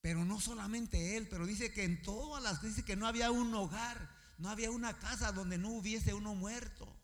Pero 0.00 0.24
no 0.24 0.40
solamente 0.40 1.16
él, 1.16 1.28
pero 1.28 1.46
dice 1.46 1.72
que 1.72 1.84
en 1.84 2.02
todas 2.02 2.42
las 2.42 2.62
dice 2.62 2.84
que 2.84 2.96
no 2.96 3.06
había 3.06 3.30
un 3.30 3.54
hogar, 3.54 4.10
no 4.38 4.50
había 4.50 4.70
una 4.70 4.98
casa 4.98 5.32
donde 5.32 5.58
no 5.58 5.70
hubiese 5.70 6.14
uno 6.14 6.34
muerto. 6.34 6.94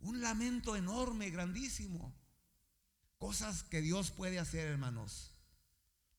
Un 0.00 0.20
lamento 0.20 0.76
enorme, 0.76 1.30
grandísimo. 1.30 2.14
Cosas 3.18 3.62
que 3.62 3.80
Dios 3.80 4.10
puede 4.10 4.38
hacer, 4.38 4.68
hermanos. 4.68 5.32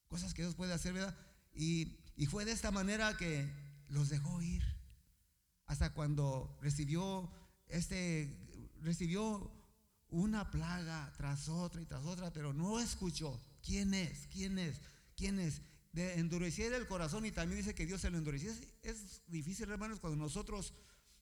Cosas 0.08 0.34
que 0.34 0.42
Dios 0.42 0.56
puede 0.56 0.74
hacer, 0.74 0.94
¿verdad? 0.94 1.18
Y, 1.54 2.00
y 2.16 2.26
fue 2.26 2.46
de 2.46 2.52
esta 2.52 2.72
manera 2.72 3.18
que 3.18 3.48
los 3.90 4.10
dejó 4.10 4.42
ir. 4.42 4.64
Hasta 5.72 5.94
cuando 5.94 6.58
recibió 6.62 7.32
este, 7.70 8.38
recibió 8.82 9.50
una 10.10 10.52
plaga 10.52 11.14
tras 11.16 11.48
otra 11.48 11.82
y 11.82 11.86
tras 11.86 12.04
otra, 12.04 12.34
pero 12.34 12.52
no 12.52 12.82
escuchó. 12.82 13.42
¿Quién 13.64 13.94
es? 13.94 14.28
¿Quién 14.28 14.60
es? 14.60 14.82
¿Quién 15.16 15.40
es? 15.40 15.62
De 15.94 16.20
endurecer 16.20 16.74
el 16.74 16.88
corazón 16.88 17.26
y 17.26 17.32
también 17.32 17.60
dice 17.62 17.74
que 17.74 17.86
Dios 17.86 18.02
se 18.02 18.10
lo 18.10 18.18
endureció. 18.18 18.52
Es, 18.82 19.22
difícil, 19.28 19.72
hermanos, 19.72 20.02
cuando 20.02 20.22
nosotros 20.22 20.74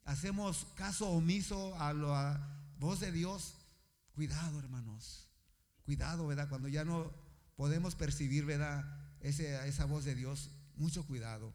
hacemos 0.05 0.65
caso 0.73 1.07
omiso 1.11 1.79
a 1.79 1.93
la 1.93 2.73
voz 2.79 3.01
de 3.01 3.11
Dios. 3.11 3.53
Cuidado, 4.13 4.57
hermanos. 4.57 5.29
Cuidado, 5.83 6.25
¿verdad? 6.25 6.49
Cuando 6.49 6.69
ya 6.69 6.83
no 6.83 7.13
podemos 7.55 7.93
percibir, 7.93 8.45
¿verdad? 8.45 8.83
esa 9.21 9.85
voz 9.85 10.05
de 10.05 10.15
Dios. 10.15 10.49
Mucho 10.75 11.05
cuidado. 11.05 11.53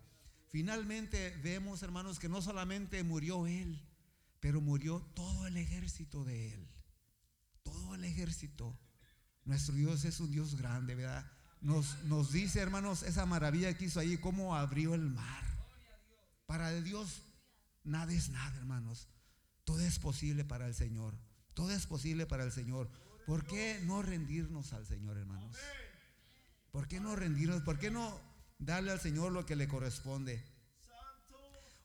Finalmente 0.55 1.37
vemos, 1.43 1.83
hermanos, 1.83 2.21
que 2.21 2.29
no 2.29 2.41
solamente 2.41 3.03
murió 3.03 3.49
Él, 3.49 3.77
pero 4.39 4.61
murió 4.61 5.01
todo 5.13 5.49
el 5.49 5.57
ejército 5.57 6.23
de 6.23 6.53
Él. 6.53 6.69
Todo 7.65 7.97
el 7.97 8.05
ejército. 8.05 8.79
Nuestro 9.45 9.75
Dios 9.75 10.05
es 10.05 10.21
un 10.21 10.31
Dios 10.31 10.55
grande, 10.55 10.95
¿verdad? 10.95 11.29
Nos, 11.61 12.05
nos 12.05 12.31
dice, 12.31 12.61
hermanos, 12.61 13.03
esa 13.03 13.27
maravilla 13.27 13.77
que 13.77 13.87
hizo 13.87 13.99
ahí, 13.99 14.17
cómo 14.17 14.55
abrió 14.55 14.95
el 14.95 15.11
mar. 15.11 15.45
Para 16.47 16.71
Dios 16.71 17.23
nada 17.83 18.13
es 18.13 18.29
nada, 18.29 18.57
hermanos. 18.57 19.09
Todo 19.65 19.81
es 19.81 19.99
posible 19.99 20.45
para 20.45 20.69
el 20.69 20.75
Señor. 20.77 21.19
Todo 21.55 21.73
es 21.73 21.85
posible 21.89 22.27
para 22.27 22.45
el 22.45 22.53
Señor. 22.53 22.89
¿Por 23.27 23.45
qué 23.45 23.81
no 23.87 24.03
rendirnos 24.03 24.73
al 24.73 24.87
Señor, 24.87 25.19
hermanos? 25.19 25.57
¿Por 26.71 26.87
qué 26.87 27.01
no 27.01 27.17
rendirnos? 27.17 27.61
¿Por 27.63 27.81
qué 27.81 27.91
no 27.91 28.34
darle 28.59 28.93
al 28.93 29.01
Señor 29.01 29.33
lo 29.33 29.47
que 29.47 29.57
le 29.57 29.69
corresponde. 29.69 30.43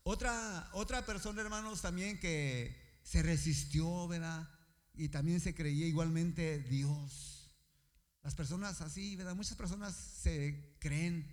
Otra, 0.03 0.69
otra 0.73 1.05
persona, 1.05 1.41
hermanos, 1.41 1.81
también 1.81 2.19
que 2.19 2.75
se 3.03 3.21
resistió, 3.21 4.07
¿verdad? 4.07 4.49
Y 4.93 5.09
también 5.09 5.39
se 5.39 5.53
creía 5.53 5.85
igualmente 5.85 6.59
Dios. 6.59 7.51
Las 8.23 8.35
personas 8.35 8.81
así, 8.81 9.15
¿verdad? 9.15 9.35
Muchas 9.35 9.55
personas 9.55 9.95
se 9.95 10.75
creen 10.79 11.27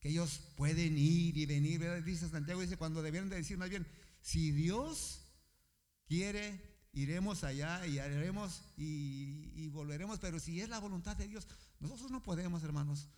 que 0.00 0.08
ellos 0.08 0.40
pueden 0.56 0.96
ir 0.98 1.36
y 1.36 1.46
venir, 1.46 1.80
¿verdad? 1.80 2.02
Dice 2.02 2.28
Santiago, 2.28 2.60
dice, 2.60 2.76
cuando 2.76 3.02
debieron 3.02 3.28
de 3.28 3.36
decir 3.36 3.58
más 3.58 3.70
bien, 3.70 3.86
si 4.20 4.52
Dios 4.52 5.20
quiere, 6.06 6.60
iremos 6.92 7.44
allá 7.44 7.86
y 7.86 7.98
haremos 7.98 8.62
y, 8.76 9.52
y 9.54 9.68
volveremos, 9.68 10.18
pero 10.18 10.38
si 10.38 10.60
es 10.60 10.68
la 10.68 10.78
voluntad 10.78 11.16
de 11.16 11.28
Dios, 11.28 11.46
nosotros 11.80 12.10
no 12.10 12.22
podemos, 12.22 12.62
hermanos. 12.62 13.08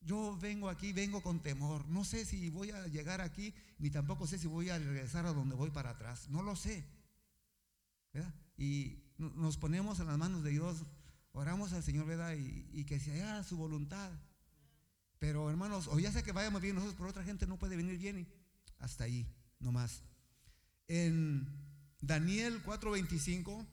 Yo 0.00 0.36
vengo 0.40 0.68
aquí, 0.68 0.92
vengo 0.92 1.22
con 1.22 1.40
temor. 1.40 1.86
No 1.88 2.04
sé 2.04 2.24
si 2.24 2.48
voy 2.50 2.70
a 2.70 2.86
llegar 2.86 3.20
aquí, 3.20 3.54
ni 3.78 3.90
tampoco 3.90 4.26
sé 4.26 4.38
si 4.38 4.46
voy 4.46 4.70
a 4.70 4.78
regresar 4.78 5.26
a 5.26 5.32
donde 5.32 5.54
voy 5.54 5.70
para 5.70 5.90
atrás. 5.90 6.28
No 6.28 6.42
lo 6.42 6.56
sé. 6.56 6.84
Y 8.56 9.02
nos 9.18 9.56
ponemos 9.56 10.00
en 10.00 10.06
las 10.06 10.18
manos 10.18 10.42
de 10.42 10.50
Dios, 10.50 10.78
oramos 11.32 11.72
al 11.72 11.82
Señor, 11.82 12.06
¿verdad? 12.06 12.34
Y, 12.36 12.84
que 12.84 13.00
se 13.00 13.22
haga 13.22 13.42
su 13.42 13.56
voluntad. 13.56 14.10
Pero 15.18 15.50
hermanos, 15.50 15.88
o 15.88 15.98
ya 15.98 16.12
sea 16.12 16.22
que 16.22 16.32
vayamos 16.32 16.62
bien 16.62 16.76
nosotros, 16.76 16.96
pero 16.96 17.10
otra 17.10 17.24
gente 17.24 17.46
no 17.46 17.58
puede 17.58 17.76
venir 17.76 17.98
bien. 17.98 18.28
Hasta 18.78 19.04
ahí, 19.04 19.26
no 19.58 19.72
más. 19.72 20.02
En 20.86 21.46
Daniel 22.00 22.62
4:25, 22.64 23.66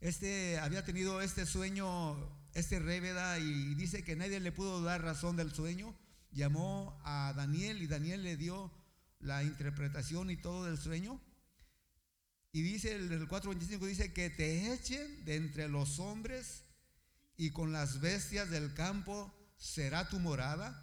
este 0.00 0.58
había 0.58 0.84
tenido 0.84 1.22
este 1.22 1.46
sueño 1.46 2.16
este 2.54 2.78
rey, 2.78 3.02
Y 3.42 3.74
dice 3.74 4.04
que 4.04 4.16
nadie 4.16 4.40
le 4.40 4.52
pudo 4.52 4.82
dar 4.82 5.02
razón 5.02 5.36
del 5.36 5.52
sueño. 5.52 5.94
Llamó 6.30 7.00
a 7.04 7.32
Daniel 7.36 7.82
y 7.82 7.86
Daniel 7.86 8.22
le 8.22 8.36
dio 8.36 8.72
la 9.20 9.42
interpretación 9.42 10.30
y 10.30 10.36
todo 10.36 10.64
del 10.64 10.78
sueño. 10.78 11.20
Y 12.52 12.62
dice 12.62 12.94
el 12.94 13.28
4.25, 13.28 13.86
dice 13.86 14.12
que 14.12 14.30
te 14.30 14.72
echen 14.72 15.24
de 15.24 15.36
entre 15.36 15.68
los 15.68 15.98
hombres 15.98 16.64
y 17.36 17.50
con 17.50 17.72
las 17.72 18.00
bestias 18.00 18.50
del 18.50 18.74
campo 18.74 19.34
será 19.56 20.08
tu 20.08 20.20
morada. 20.20 20.80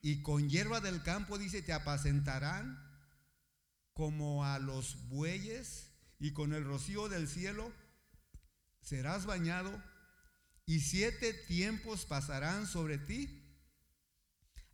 Y 0.00 0.22
con 0.22 0.48
hierba 0.48 0.80
del 0.80 1.02
campo, 1.02 1.38
dice, 1.38 1.60
te 1.60 1.72
apacentarán 1.72 2.78
como 3.94 4.44
a 4.44 4.60
los 4.60 5.08
bueyes 5.08 5.90
y 6.20 6.32
con 6.32 6.54
el 6.54 6.64
rocío 6.64 7.08
del 7.08 7.26
cielo 7.26 7.72
serás 8.80 9.26
bañado 9.26 9.82
y 10.68 10.80
siete 10.80 11.32
tiempos 11.32 12.04
pasarán 12.04 12.66
sobre 12.66 12.98
ti 12.98 13.42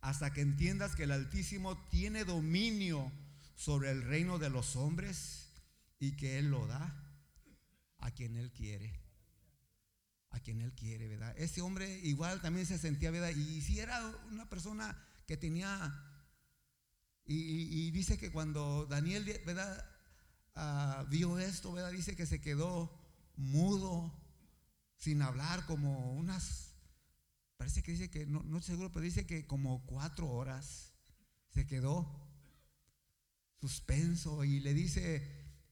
hasta 0.00 0.32
que 0.32 0.40
entiendas 0.40 0.96
que 0.96 1.04
el 1.04 1.12
Altísimo 1.12 1.78
tiene 1.88 2.24
dominio 2.24 3.12
sobre 3.54 3.92
el 3.92 4.02
reino 4.02 4.40
de 4.40 4.50
los 4.50 4.74
hombres 4.74 5.52
y 6.00 6.16
que 6.16 6.40
Él 6.40 6.50
lo 6.50 6.66
da 6.66 7.00
a 7.98 8.10
quien 8.10 8.34
Él 8.34 8.50
quiere. 8.50 9.00
A 10.30 10.40
quien 10.40 10.62
Él 10.62 10.72
quiere, 10.72 11.06
¿verdad? 11.06 11.32
Ese 11.38 11.60
hombre 11.60 12.00
igual 12.00 12.42
también 12.42 12.66
se 12.66 12.76
sentía, 12.76 13.12
¿verdad? 13.12 13.30
Y 13.30 13.60
si 13.60 13.78
era 13.78 14.04
una 14.32 14.50
persona 14.50 15.00
que 15.28 15.36
tenía, 15.36 15.94
y, 17.24 17.92
dice 17.92 18.18
que 18.18 18.32
cuando 18.32 18.86
Daniel, 18.86 19.40
¿verdad? 19.46 19.88
Ah, 20.56 21.06
vio 21.08 21.38
esto, 21.38 21.72
¿verdad? 21.72 21.92
Dice 21.92 22.16
que 22.16 22.26
se 22.26 22.40
quedó 22.40 22.92
mudo, 23.36 24.23
sin 25.04 25.20
hablar 25.20 25.66
como 25.66 26.14
unas, 26.14 26.72
parece 27.58 27.82
que 27.82 27.92
dice 27.92 28.08
que, 28.08 28.24
no, 28.24 28.42
no 28.44 28.56
estoy 28.56 28.72
seguro, 28.72 28.90
pero 28.90 29.04
dice 29.04 29.26
que 29.26 29.46
como 29.46 29.84
cuatro 29.84 30.30
horas 30.30 30.94
se 31.50 31.66
quedó 31.66 32.26
suspenso 33.60 34.44
y 34.44 34.60
le 34.60 34.72
dice 34.72 35.22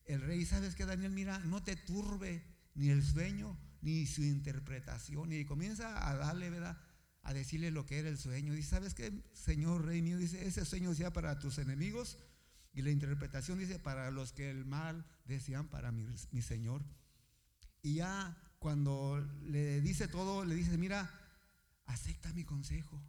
el 0.04 0.20
rey, 0.20 0.44
¿sabes 0.44 0.74
qué, 0.74 0.84
Daniel? 0.84 1.12
Mira, 1.12 1.38
no 1.38 1.62
te 1.62 1.76
turbe 1.76 2.44
ni 2.74 2.90
el 2.90 3.02
sueño 3.02 3.58
ni 3.80 4.04
su 4.06 4.22
interpretación. 4.22 5.32
Y 5.32 5.46
comienza 5.46 6.06
a 6.06 6.14
darle, 6.14 6.50
¿verdad? 6.50 6.78
A 7.22 7.32
decirle 7.32 7.70
lo 7.70 7.86
que 7.86 8.00
era 8.00 8.10
el 8.10 8.18
sueño. 8.18 8.52
Dice, 8.52 8.68
¿sabes 8.68 8.92
qué, 8.92 9.24
Señor 9.32 9.86
Rey 9.86 10.02
mío? 10.02 10.18
Dice, 10.18 10.46
ese 10.46 10.66
sueño 10.66 10.94
sea 10.94 11.10
para 11.14 11.38
tus 11.38 11.56
enemigos. 11.56 12.18
Y 12.74 12.82
la 12.82 12.90
interpretación 12.90 13.58
dice, 13.58 13.78
para 13.78 14.10
los 14.10 14.34
que 14.34 14.50
el 14.50 14.66
mal 14.66 15.06
desean 15.24 15.68
para 15.68 15.90
mi, 15.90 16.06
mi 16.32 16.42
Señor. 16.42 16.84
Y 17.80 17.94
ya 17.94 18.36
cuando 18.62 19.18
le 19.42 19.80
dice 19.80 20.06
todo, 20.06 20.44
le 20.44 20.54
dice, 20.54 20.78
mira, 20.78 21.10
acepta 21.86 22.32
mi 22.32 22.44
consejo, 22.44 23.02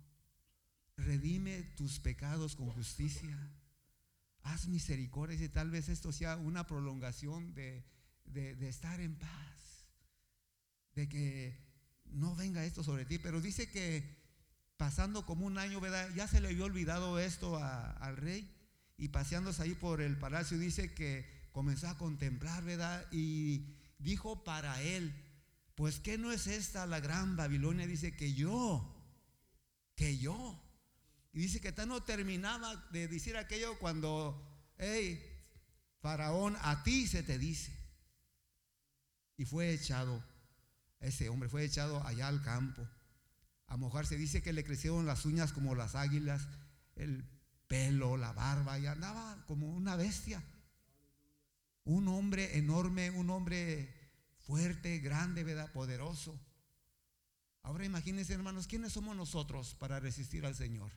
redime 0.97 1.61
tus 1.77 1.99
pecados 1.99 2.55
con 2.55 2.71
justicia, 2.71 3.37
haz 4.41 4.67
misericordia. 4.67 5.39
Y 5.45 5.49
tal 5.49 5.69
vez 5.69 5.89
esto 5.89 6.11
sea 6.11 6.37
una 6.37 6.65
prolongación 6.65 7.53
de, 7.53 7.85
estar 8.67 8.99
en 8.99 9.15
paz, 9.15 9.85
de 10.95 11.07
que 11.07 11.55
no 12.05 12.35
venga 12.35 12.65
esto 12.65 12.83
sobre 12.83 13.05
ti, 13.05 13.19
pero 13.19 13.39
dice 13.39 13.69
que 13.69 14.23
pasando 14.77 15.23
como 15.23 15.45
un 15.45 15.59
año, 15.59 15.79
¿verdad? 15.79 16.09
Ya 16.15 16.27
se 16.27 16.41
le 16.41 16.47
había 16.47 16.65
olvidado 16.65 17.19
esto 17.19 17.57
al 17.57 18.17
rey. 18.17 18.51
Y 18.97 19.09
paseándose 19.09 19.61
ahí 19.61 19.75
por 19.75 20.01
el 20.01 20.17
palacio, 20.17 20.57
dice 20.57 20.95
que 20.95 21.27
comenzó 21.51 21.89
a 21.89 21.97
contemplar, 21.97 22.63
¿verdad? 22.63 23.05
Y 23.11 23.75
dijo 23.99 24.43
para 24.43 24.81
él, 24.81 25.13
pues 25.75 25.99
que 25.99 26.17
no 26.17 26.31
es 26.31 26.47
esta 26.47 26.85
la 26.85 26.99
gran 26.99 27.35
Babilonia, 27.35 27.87
dice 27.87 28.15
que 28.15 28.33
yo, 28.33 28.93
que 29.95 30.17
yo. 30.17 30.59
Y 31.33 31.39
dice 31.39 31.59
que 31.59 31.71
tal 31.71 31.87
no 31.87 32.03
terminaba 32.03 32.75
de 32.91 33.07
decir 33.07 33.37
aquello 33.37 33.79
cuando, 33.79 34.39
hey, 34.77 35.19
Faraón, 35.99 36.55
a 36.61 36.83
ti 36.83 37.07
se 37.07 37.23
te 37.23 37.39
dice. 37.39 37.75
Y 39.35 39.45
fue 39.45 39.73
echado, 39.73 40.23
ese 40.99 41.29
hombre 41.29 41.49
fue 41.49 41.63
echado 41.63 42.05
allá 42.05 42.27
al 42.27 42.43
campo. 42.43 42.87
A 43.67 43.77
mojarse, 43.77 44.15
dice 44.15 44.43
que 44.43 44.53
le 44.53 44.63
crecieron 44.63 45.07
las 45.07 45.25
uñas 45.25 45.53
como 45.53 45.73
las 45.73 45.95
águilas, 45.95 46.47
el 46.95 47.27
pelo, 47.67 48.17
la 48.17 48.31
barba, 48.31 48.77
y 48.77 48.85
andaba 48.85 49.43
como 49.47 49.67
una 49.73 49.95
bestia. 49.95 50.43
Un 51.83 52.07
hombre 52.07 52.59
enorme, 52.59 53.09
un 53.09 53.31
hombre 53.31 54.02
fuerte, 54.43 54.99
grande, 54.99 55.43
¿verdad? 55.43 55.71
Poderoso. 55.71 56.39
Ahora 57.63 57.85
imagínense, 57.85 58.33
hermanos, 58.33 58.67
¿quiénes 58.67 58.93
somos 58.93 59.15
nosotros 59.15 59.75
para 59.75 59.99
resistir 59.99 60.45
al 60.45 60.55
Señor? 60.55 60.91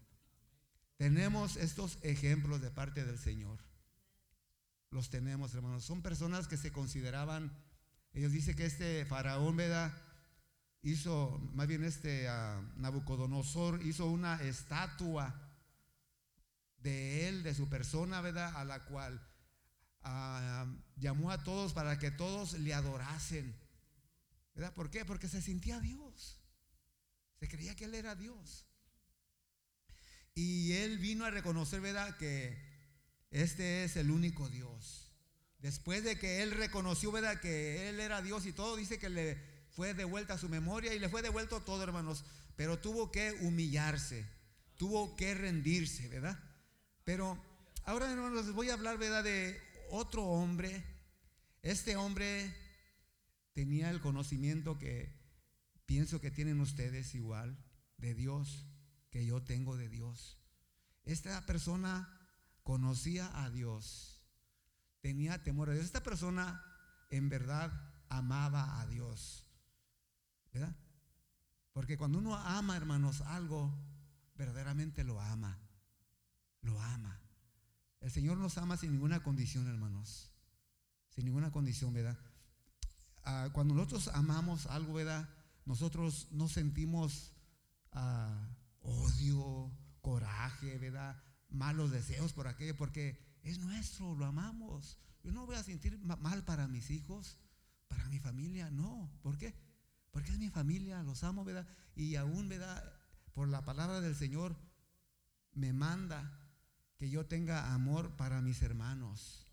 Tenemos 0.97 1.57
estos 1.57 1.99
ejemplos 2.03 2.61
de 2.61 2.71
parte 2.71 3.05
del 3.05 3.19
Señor. 3.19 3.61
Los 4.91 5.11
tenemos, 5.11 5.55
hermanos. 5.55 5.85
Son 5.85 6.03
personas 6.03 6.49
que 6.49 6.57
se 6.57 6.73
consideraban, 6.73 7.53
ellos 8.13 8.33
dicen 8.33 8.57
que 8.57 8.67
este 8.67 9.05
faraón, 9.05 9.57
¿verdad? 9.57 9.93
Hizo, 10.83 11.39
más 11.53 11.67
bien 11.67 11.85
este 11.85 12.29
uh, 12.29 12.81
Nabucodonosor 12.81 13.83
hizo 13.83 14.07
una 14.07 14.43
estatua 14.43 15.35
de 16.79 17.29
él, 17.29 17.43
de 17.43 17.55
su 17.55 17.69
persona, 17.69 18.21
¿verdad? 18.21 18.57
A 18.57 18.65
la 18.65 18.85
cual 18.85 19.21
uh, 20.05 20.86
llamó 20.97 21.31
a 21.31 21.43
todos 21.43 21.73
para 21.73 21.99
que 21.99 22.11
todos 22.11 22.55
le 22.55 22.75
adorasen. 22.75 23.55
¿Verdad? 24.55 24.73
¿Por 24.75 24.91
qué? 24.91 25.05
Porque 25.05 25.29
se 25.29 25.43
sentía 25.43 25.81
Dios. 25.81 26.41
Se 27.39 27.49
creía 27.49 27.77
que 27.77 27.85
Él 27.85 27.95
era 27.95 28.15
Dios. 28.15 28.67
Y 30.35 30.73
Él 30.73 30.99
vino 30.99 31.25
a 31.25 31.31
reconocer, 31.31 31.81
¿verdad? 31.81 32.17
Que 32.17 32.59
este 33.31 33.85
es 33.85 33.97
el 33.97 34.11
único 34.11 34.49
Dios. 34.49 35.13
Después 35.59 36.05
de 36.05 36.19
que 36.19 36.43
Él 36.43 36.53
reconoció, 36.53 37.13
¿verdad? 37.13 37.41
Que 37.41 37.89
Él 37.89 38.01
era 38.01 38.23
Dios 38.23 38.47
y 38.47 38.53
todo, 38.53 38.77
dice 38.77 38.99
que 38.99 39.09
le 39.09 39.37
fue 39.71 39.95
devuelta 39.95 40.39
su 40.39 40.49
memoria 40.49 40.95
y 40.95 40.99
le 40.99 41.09
fue 41.09 41.23
devuelto 41.23 41.61
todo, 41.61 41.83
hermanos. 41.83 42.25
Pero 42.57 42.79
tuvo 42.79 43.13
que 43.13 43.33
humillarse, 43.41 44.25
tuvo 44.77 45.17
que 45.17 45.35
rendirse, 45.35 46.09
¿verdad? 46.09 46.39
Pero 47.05 47.39
ahora, 47.85 48.11
hermanos, 48.11 48.47
les 48.47 48.55
voy 48.55 48.71
a 48.71 48.75
hablar, 48.75 48.97
¿verdad? 48.97 49.23
De 49.23 49.61
otro 49.91 50.25
hombre. 50.25 50.85
Este 51.63 51.97
hombre 51.97 52.55
tenía 53.53 53.91
el 53.91 54.01
conocimiento 54.01 54.79
que 54.79 55.19
pienso 55.87 56.21
que 56.21 56.31
tienen 56.31 56.61
ustedes 56.61 57.15
igual 57.15 57.59
de 57.97 58.15
Dios, 58.15 58.67
que 59.11 59.25
yo 59.25 59.43
tengo 59.43 59.77
de 59.77 59.89
Dios. 59.89 60.39
Esta 61.05 61.47
persona 61.47 62.09
conocía 62.63 63.31
a 63.45 63.51
Dios, 63.51 64.21
tenía 65.01 65.43
temor 65.43 65.71
a 65.71 65.73
Dios. 65.73 65.85
Esta 65.85 66.03
persona 66.03 66.63
en 67.11 67.29
verdad 67.29 67.73
amaba 68.09 68.81
a 68.81 68.87
Dios, 68.87 69.47
¿verdad? 70.53 70.77
Porque 71.73 71.97
cuando 71.97 72.19
uno 72.19 72.35
ama, 72.35 72.77
hermanos, 72.77 73.21
algo, 73.21 73.73
verdaderamente 74.35 75.05
lo 75.05 75.21
ama, 75.21 75.59
lo 76.63 76.81
ama. 76.81 77.21
El 78.01 78.11
Señor 78.11 78.39
nos 78.39 78.59
ama 78.59 78.77
sin 78.77 78.93
ninguna 78.93 79.23
condición, 79.23 79.67
hermanos, 79.69 80.31
sin 81.11 81.25
ninguna 81.25 81.51
condición, 81.51 81.93
¿verdad? 81.93 82.19
Ah, 83.25 83.49
cuando 83.53 83.75
nosotros 83.75 84.09
amamos 84.09 84.67
algo, 84.67 84.95
¿verdad? 84.95 85.29
Nosotros 85.65 86.29
no 86.31 86.49
sentimos 86.49 87.33
ah, 87.93 88.49
odio, 88.81 89.71
coraje, 90.01 90.79
¿verdad? 90.79 91.21
Malos 91.49 91.91
deseos 91.91 92.33
por 92.33 92.47
aquello, 92.47 92.77
porque 92.77 93.19
es 93.43 93.59
nuestro, 93.59 94.15
lo 94.15 94.27
amamos. 94.27 94.99
Yo 95.25 95.33
no 95.33 95.47
voy 95.47 95.57
a 95.57 95.65
sentir 95.65 95.99
mal 95.99 96.45
para 96.45 96.69
mis 96.69 96.91
hijos, 96.91 97.39
para 97.89 98.09
mi 98.09 98.21
familia, 98.21 98.71
no. 98.71 99.11
¿Por 99.23 99.37
qué? 99.39 99.55
Porque 100.13 100.31
es 100.31 100.39
mi 100.39 100.51
familia, 100.51 101.03
los 101.03 101.25
amo, 101.25 101.45
¿verdad? 101.45 101.67
Y 101.97 102.15
aún, 102.17 102.49
¿verdad? 102.49 102.85
Por 103.35 103.49
la 103.49 103.65
palabra 103.65 104.01
del 104.01 104.15
Señor 104.15 104.57
me 105.53 105.73
manda 105.73 106.46
que 106.99 107.11
yo 107.11 107.27
tenga 107.27 107.75
amor 107.75 108.17
para 108.17 108.41
mis 108.41 108.63
hermanos. 108.63 109.47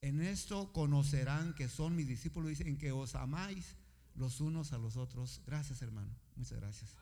En 0.00 0.20
esto 0.20 0.72
conocerán 0.72 1.54
que 1.54 1.68
son 1.68 1.94
mis 1.96 2.08
discípulos, 2.08 2.50
dicen 2.50 2.78
que 2.78 2.92
os 2.92 3.14
amáis 3.14 3.76
los 4.14 4.40
unos 4.40 4.72
a 4.72 4.78
los 4.78 4.96
otros. 4.96 5.42
Gracias, 5.46 5.82
hermano. 5.82 6.14
Muchas 6.36 6.58
gracias. 6.58 6.96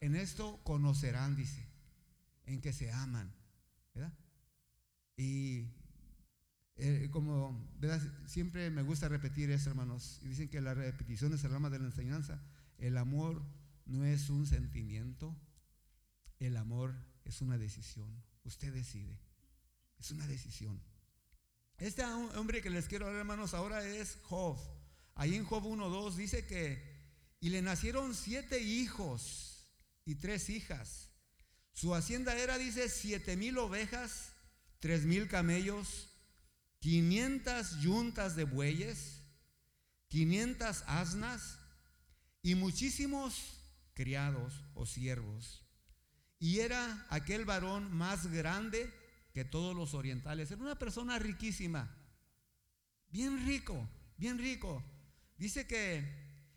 En 0.00 0.16
esto 0.16 0.60
conocerán, 0.64 1.36
dice, 1.36 1.66
en 2.46 2.60
que 2.60 2.72
se 2.72 2.92
aman. 2.92 3.32
¿Verdad? 3.94 4.12
Y 5.16 5.68
eh, 6.76 7.08
como 7.12 7.70
siempre 8.26 8.70
me 8.70 8.82
gusta 8.82 9.08
repetir 9.08 9.50
esto, 9.50 9.70
hermanos. 9.70 10.20
Dicen 10.22 10.48
que 10.48 10.60
la 10.60 10.74
repetición 10.74 11.32
es 11.32 11.44
el 11.44 11.54
alma 11.54 11.70
de 11.70 11.78
la 11.78 11.86
enseñanza. 11.86 12.42
El 12.78 12.96
amor 12.98 13.42
no 13.86 14.04
es 14.04 14.30
un 14.30 14.46
sentimiento, 14.46 15.36
el 16.40 16.56
amor 16.56 16.94
es 17.24 17.40
una 17.40 17.58
decisión. 17.58 18.10
Usted 18.44 18.72
decide. 18.72 19.18
Es 19.98 20.10
una 20.10 20.26
decisión. 20.26 20.80
Este 21.78 22.04
hombre 22.04 22.62
que 22.62 22.70
les 22.70 22.86
quiero 22.86 23.06
hablar, 23.06 23.20
hermanos, 23.20 23.54
ahora 23.54 23.84
es 23.84 24.18
Job. 24.22 24.58
Ahí 25.14 25.34
en 25.34 25.44
Job 25.44 25.64
1.2 25.64 26.14
dice 26.14 26.46
que, 26.46 26.82
y 27.40 27.50
le 27.50 27.62
nacieron 27.62 28.14
siete 28.14 28.60
hijos 28.60 29.66
y 30.04 30.16
tres 30.16 30.50
hijas. 30.50 31.10
Su 31.72 31.94
hacienda 31.94 32.36
era, 32.38 32.58
dice, 32.58 32.88
siete 32.88 33.36
mil 33.36 33.58
ovejas, 33.58 34.32
tres 34.78 35.04
mil 35.04 35.28
camellos, 35.28 36.08
quinientas 36.78 37.80
yuntas 37.80 38.36
de 38.36 38.44
bueyes, 38.44 39.22
quinientas 40.08 40.84
asnas 40.86 41.58
y 42.42 42.54
muchísimos 42.54 43.58
criados 43.94 44.54
o 44.74 44.86
siervos. 44.86 45.63
Y 46.44 46.60
era 46.60 47.06
aquel 47.08 47.46
varón 47.46 47.90
más 47.96 48.26
grande 48.26 48.92
que 49.32 49.46
todos 49.46 49.74
los 49.74 49.94
orientales. 49.94 50.50
Era 50.50 50.60
una 50.60 50.78
persona 50.78 51.18
riquísima, 51.18 51.96
bien 53.08 53.46
rico, 53.46 53.88
bien 54.18 54.36
rico. 54.36 54.84
Dice 55.38 55.66
que 55.66 56.04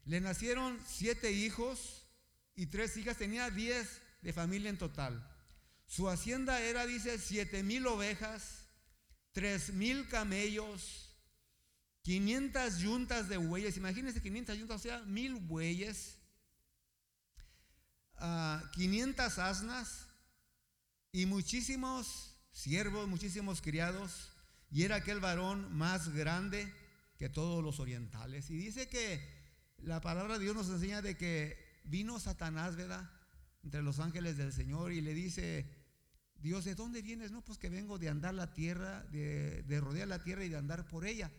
le 0.04 0.20
nacieron 0.20 0.78
siete 0.86 1.32
hijos 1.32 2.06
y 2.54 2.66
tres 2.66 2.98
hijas, 2.98 3.16
tenía 3.16 3.50
diez 3.50 4.02
de 4.22 4.34
familia 4.34 4.70
en 4.70 4.78
total. 4.78 5.26
Su 5.86 6.10
hacienda 6.10 6.60
era, 6.60 6.86
dice, 6.86 7.18
siete 7.18 7.64
mil 7.64 7.88
ovejas, 7.88 8.68
tres 9.32 9.72
mil 9.72 10.10
camellos, 10.10 11.16
500 12.02 12.80
yuntas 12.80 13.30
de 13.30 13.38
bueyes. 13.38 13.78
Imagínense 13.78 14.22
500 14.22 14.58
yuntas, 14.58 14.82
o 14.82 14.84
sea, 14.84 15.00
mil 15.04 15.36
bueyes, 15.36 16.17
500 18.20 19.38
ah, 19.38 19.50
asnas 19.50 20.08
y 21.12 21.26
muchísimos 21.26 22.36
siervos, 22.52 23.08
muchísimos 23.08 23.62
criados, 23.62 24.32
y 24.72 24.84
era 24.84 24.98
aquel 24.98 25.20
varón 25.20 25.76
más 25.76 26.10
grande 26.10 26.74
que 27.18 27.30
todos 27.30 27.64
los 27.64 27.80
orientales. 27.80 28.50
Y 28.50 28.58
dice 28.58 28.88
que 28.88 29.22
la 29.78 30.02
palabra 30.02 30.38
de 30.38 30.46
Dios 30.46 30.56
nos 30.56 30.70
enseña 30.70 31.02
de 31.02 31.16
que 31.16 31.58
vino 31.84 32.20
Satanás, 32.20 32.76
¿verdad? 32.76 33.10
Entre 33.64 33.82
los 33.82 34.00
ángeles 34.00 34.38
del 34.38 34.52
Señor 34.52 34.92
y 34.92 35.02
le 35.02 35.14
dice, 35.14 35.70
Dios, 36.38 36.66
¿de 36.66 36.76
dónde 36.76 37.02
vienes? 37.02 37.32
No, 37.32 37.44
pues 37.44 37.58
que 37.58 37.70
vengo 37.70 37.98
de 37.98 38.10
andar 38.10 38.34
la 38.34 38.54
tierra, 38.54 39.04
de, 39.12 39.64
de 39.64 39.80
rodear 39.80 40.08
la 40.08 40.24
tierra 40.24 40.44
y 40.44 40.50
de 40.50 40.58
andar 40.58 40.88
por 40.88 41.06
ella. 41.06 41.32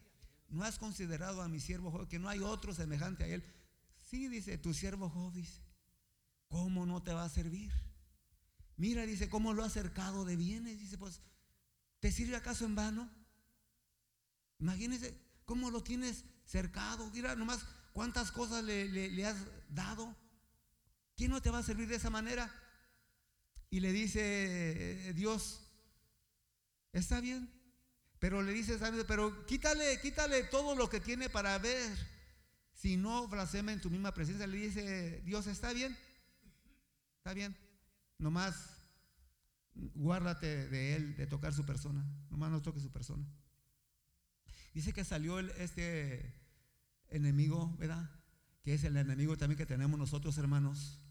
¿No 0.49 0.65
has 0.65 0.79
considerado 0.79 1.43
a 1.43 1.49
mi 1.49 1.61
siervo 1.61 1.91
Job 1.91 2.09
que 2.09 2.19
no 2.19 2.29
hay 2.29 2.41
otro 2.41 2.75
semejante 2.75 3.25
a 3.25 3.27
él? 3.29 3.45
Sí, 4.05 4.29
dice, 4.29 4.57
tu 4.57 4.73
siervo 4.73 5.11
Job 5.11 5.33
dice, 5.35 5.61
¿cómo 6.49 6.87
no 6.87 7.03
te 7.03 7.13
va 7.13 7.25
a 7.25 7.29
servir? 7.29 7.73
Mira, 8.77 9.07
dice, 9.07 9.29
¿cómo 9.29 9.55
lo 9.55 9.65
ha 9.65 9.71
cercado 9.71 10.25
de 10.25 10.37
bienes? 10.37 10.79
Dice, 10.79 10.99
pues, 10.99 11.21
¿te 12.01 12.13
sirve 12.13 12.37
acaso 12.37 12.65
en 12.65 12.75
vano? 12.75 13.11
Imagínese 14.59 15.17
cómo 15.45 15.71
lo 15.71 15.83
tienes 15.83 16.25
cercado. 16.45 17.11
Mira 17.11 17.35
nomás 17.35 17.65
cuántas 17.93 18.31
cosas 18.31 18.65
le, 18.65 19.27
has 19.27 19.37
dado. 19.69 20.15
¿Quién 21.17 21.31
no 21.31 21.43
te 21.43 21.51
va 21.51 21.59
a 21.59 21.63
servir 21.65 21.89
de 21.89 21.97
esa 21.97 22.11
manera? 22.11 22.53
Y 23.71 23.81
le 23.81 23.93
dice 23.93 25.13
Dios, 25.15 25.61
está 26.93 27.21
bien. 27.21 27.51
Pero 28.19 28.43
le 28.43 28.53
dice, 28.53 28.79
pero 29.07 29.47
quítale, 29.47 30.01
quítale 30.01 30.45
todo 30.45 30.75
lo 30.75 30.89
que 30.89 31.01
tiene 31.01 31.29
para 31.29 31.59
ver. 31.59 31.97
Si 32.75 32.97
no 32.97 33.27
blasfema 33.27 33.73
en 33.73 33.81
tu 33.81 33.91
misma 33.91 34.15
presencia, 34.15 34.47
le 34.47 34.57
dice 34.57 35.21
Dios, 35.25 35.47
está 35.49 35.73
bien. 35.73 35.97
Está 37.29 37.35
bien. 37.35 37.55
Nomás 38.17 38.55
guárdate 39.75 40.67
de 40.71 40.97
él, 40.97 41.15
de 41.15 41.27
tocar 41.27 41.53
su 41.53 41.67
persona. 41.67 42.03
Nomás 42.31 42.51
no 42.51 42.63
toque 42.63 42.81
su 42.81 42.91
persona. 42.91 43.23
Dice 44.73 44.95
que 44.95 45.05
salió 45.05 45.39
este 45.39 46.35
enemigo, 47.11 47.77
¿verdad? 47.79 48.11
Que 48.63 48.73
es 48.73 48.85
el 48.85 48.97
enemigo 48.97 49.37
también 49.37 49.59
que 49.59 49.67
tenemos 49.67 49.99
nosotros, 49.99 50.39
hermanos, 50.39 51.05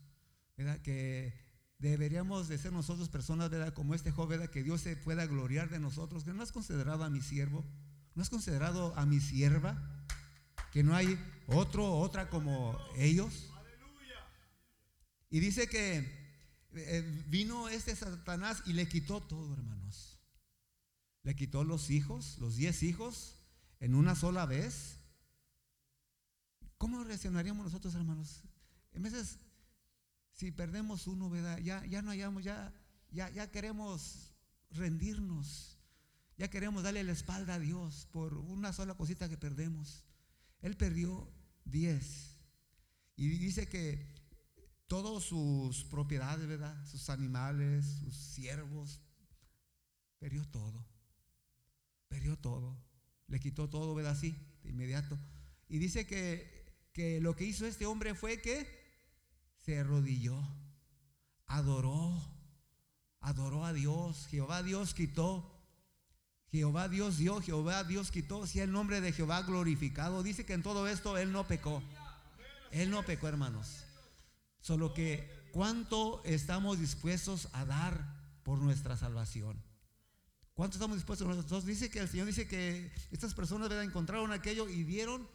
¿verdad? 0.57 0.81
Que 0.81 1.35
deberíamos 1.77 2.47
de 2.47 2.57
ser 2.57 2.73
nosotros 2.73 3.09
personas, 3.09 3.51
¿verdad? 3.51 3.75
Como 3.75 3.93
este 3.93 4.09
joven, 4.09 4.39
¿verdad? 4.39 4.51
Que 4.51 4.63
Dios 4.63 4.81
se 4.81 4.95
pueda 4.97 5.27
gloriar 5.27 5.69
de 5.69 5.79
nosotros, 5.79 6.23
que 6.23 6.33
no 6.33 6.41
has 6.41 6.51
considerado 6.51 7.03
a 7.03 7.11
mi 7.11 7.21
siervo, 7.21 7.63
no 8.15 8.23
has 8.23 8.31
considerado 8.31 8.97
a 8.97 9.05
mi 9.05 9.19
sierva, 9.19 10.03
que 10.73 10.81
no 10.81 10.95
hay 10.95 11.15
otro, 11.45 11.93
otra 11.93 12.27
como 12.31 12.75
ellos. 12.95 13.53
Y 15.29 15.39
dice 15.39 15.67
que 15.67 16.05
eh, 16.73 17.23
vino 17.27 17.69
este 17.69 17.95
Satanás 17.95 18.63
y 18.65 18.73
le 18.73 18.87
quitó 18.87 19.21
todo, 19.21 19.53
hermanos. 19.53 20.19
Le 21.23 21.35
quitó 21.35 21.63
los 21.63 21.89
hijos, 21.89 22.37
los 22.39 22.55
diez 22.55 22.83
hijos, 22.83 23.35
en 23.79 23.95
una 23.95 24.15
sola 24.15 24.45
vez. 24.45 24.99
¿Cómo 26.77 27.03
reaccionaríamos 27.03 27.65
nosotros, 27.65 27.95
hermanos? 27.95 28.43
En 28.93 29.03
veces, 29.03 29.37
si 30.31 30.51
perdemos 30.51 31.07
uno. 31.07 31.29
Ya, 31.59 31.85
ya 31.85 32.01
no 32.01 32.11
hayamos, 32.11 32.43
ya, 32.43 32.73
ya, 33.11 33.29
ya 33.29 33.51
queremos 33.51 34.31
rendirnos, 34.71 35.77
ya 36.37 36.49
queremos 36.49 36.83
darle 36.83 37.03
la 37.03 37.11
espalda 37.11 37.55
a 37.55 37.59
Dios 37.59 38.07
por 38.11 38.35
una 38.35 38.71
sola 38.71 38.93
cosita 38.93 39.27
que 39.27 39.37
perdemos. 39.37 40.05
Él 40.61 40.77
perdió 40.77 41.29
diez. 41.65 42.37
Y 43.15 43.27
dice 43.27 43.67
que 43.67 44.16
todas 44.87 45.23
sus 45.23 45.83
propiedades, 45.85 46.47
¿verdad? 46.47 46.75
Sus 46.85 47.09
animales, 47.09 47.85
sus 48.03 48.15
siervos, 48.15 49.01
perdió 50.19 50.45
todo. 50.47 50.85
Perdió 52.07 52.37
todo. 52.37 52.77
Le 53.27 53.39
quitó 53.39 53.69
todo, 53.69 53.93
¿verdad? 53.93 54.13
Así, 54.13 54.35
de 54.63 54.69
inmediato. 54.69 55.17
Y 55.69 55.77
dice 55.79 56.07
que, 56.07 56.89
que 56.93 57.19
lo 57.19 57.35
que 57.35 57.45
hizo 57.45 57.65
este 57.65 57.85
hombre 57.85 58.15
fue 58.15 58.41
que 58.41 58.67
se 59.57 59.79
arrodilló, 59.79 60.41
adoró, 61.45 62.13
adoró 63.19 63.65
a 63.65 63.73
Dios. 63.73 64.27
Jehová 64.27 64.63
Dios 64.63 64.93
quitó. 64.93 65.53
Jehová 66.49 66.87
Dios 66.87 67.17
dio, 67.17 67.41
Jehová 67.41 67.83
Dios 67.83 68.09
quitó. 68.09 68.47
Si 68.47 68.61
el 68.61 68.71
nombre 68.71 69.01
de 69.01 69.11
Jehová 69.11 69.41
glorificado. 69.41 70.23
Dice 70.23 70.45
que 70.45 70.53
en 70.53 70.63
todo 70.63 70.87
esto 70.87 71.17
él 71.17 71.33
no 71.33 71.45
pecó. 71.45 71.83
Él 72.71 72.89
no 72.89 73.03
pecó, 73.03 73.27
hermanos. 73.27 73.86
Solo 74.67 74.93
que 74.93 75.49
cuánto 75.53 76.21
estamos 76.25 76.77
dispuestos 76.77 77.47
a 77.53 77.63
dar 77.63 78.41
por 78.43 78.59
nuestra 78.59 78.97
salvación. 78.97 79.63
¿Cuánto 80.55 80.75
estamos 80.75 80.97
dispuestos 80.97 81.25
nosotros? 81.25 81.65
Dice 81.65 81.89
que 81.89 81.99
el 81.99 82.09
Señor 82.09 82.27
dice 82.27 82.49
que 82.49 82.91
estas 83.09 83.33
personas 83.33 83.71
encontraron 83.71 84.33
aquello 84.33 84.67
y 84.67 84.83
dieron 84.83 85.25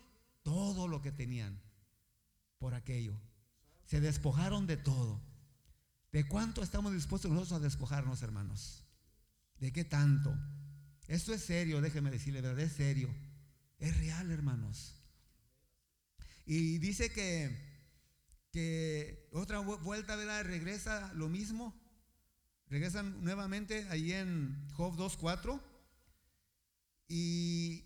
todo 0.43 0.87
lo 0.87 1.01
que 1.01 1.13
tenían 1.13 1.59
por 2.59 2.75
aquello. 2.75 3.19
Se 3.87 4.03
despojaron 4.03 4.67
de 4.67 4.77
todo. 4.77 5.19
¿De 6.13 6.29
cuánto 6.29 6.63
estamos 6.63 6.93
dispuestos 6.93 7.31
nosotros 7.31 7.59
a 7.59 7.65
despojarnos, 7.65 8.21
hermanos? 8.21 8.85
¿De 9.61 9.73
qué 9.73 9.87
tanto? 9.87 10.37
Esto 11.09 11.33
es 11.33 11.43
serio, 11.43 11.81
déjeme 11.81 12.11
decirle, 12.11 12.43
¿verdad? 12.43 12.61
Es 12.61 12.75
serio. 12.75 13.09
Es 13.79 13.97
real, 13.97 14.31
hermanos. 14.31 14.95
Y 16.45 16.77
dice 16.77 17.11
que, 17.11 17.72
que 18.53 19.29
otra 19.33 19.59
vuelta, 19.61 20.15
¿verdad? 20.15 20.45
Regresa 20.45 21.13
lo 21.15 21.29
mismo. 21.29 21.75
Regresan 22.69 23.25
nuevamente 23.25 23.87
ahí 23.91 24.13
en 24.13 24.69
Job 24.75 24.95
2.4. 24.97 25.61
Y, 27.09 27.85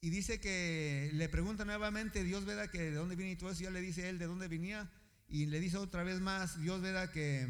y 0.00 0.10
dice 0.10 0.40
que 0.40 1.10
le 1.14 1.28
pregunta 1.28 1.64
nuevamente 1.64 2.22
Dios, 2.22 2.44
¿verdad? 2.44 2.70
Que 2.70 2.90
de 2.90 2.94
dónde 2.94 3.16
viene 3.16 3.32
y 3.32 3.36
todo 3.36 3.50
eso. 3.50 3.62
Ya 3.62 3.70
le 3.70 3.80
dice 3.80 4.08
él 4.08 4.18
de 4.18 4.26
dónde 4.26 4.48
venía. 4.48 4.90
Y 5.28 5.46
le 5.46 5.60
dice 5.60 5.78
otra 5.78 6.02
vez 6.02 6.20
más, 6.20 6.60
Dios, 6.60 6.82
¿verdad? 6.82 7.10
Que, 7.10 7.48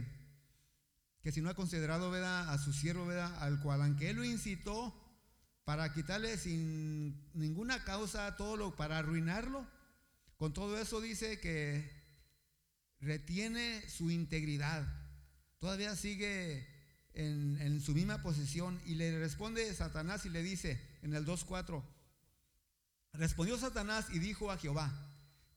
que 1.22 1.32
si 1.32 1.40
no 1.40 1.50
ha 1.50 1.54
considerado, 1.54 2.10
¿verdad? 2.10 2.50
A 2.50 2.58
su 2.58 2.72
siervo, 2.72 3.06
¿verdad? 3.06 3.42
Al 3.42 3.60
cual, 3.60 3.82
aunque 3.82 4.10
él 4.10 4.16
lo 4.16 4.24
incitó 4.24 4.94
para 5.64 5.92
quitarle 5.92 6.36
sin 6.36 7.30
ninguna 7.34 7.82
causa 7.84 8.36
todo 8.36 8.56
lo, 8.56 8.76
para 8.76 8.98
arruinarlo, 8.98 9.66
con 10.36 10.52
todo 10.52 10.78
eso 10.78 11.00
dice 11.00 11.40
que 11.40 11.99
retiene 13.00 13.88
su 13.88 14.10
integridad. 14.10 14.86
Todavía 15.58 15.96
sigue 15.96 16.66
en, 17.14 17.80
su 17.80 17.94
misma 17.94 18.22
posición 18.22 18.80
y 18.86 18.94
le 18.94 19.18
responde 19.18 19.74
Satanás 19.74 20.26
y 20.26 20.30
le 20.30 20.42
dice 20.42 20.80
en 21.02 21.14
el 21.14 21.26
2.4, 21.26 21.82
respondió 23.12 23.58
Satanás 23.58 24.06
y 24.10 24.18
dijo 24.18 24.50
a 24.50 24.58
Jehová, 24.58 24.92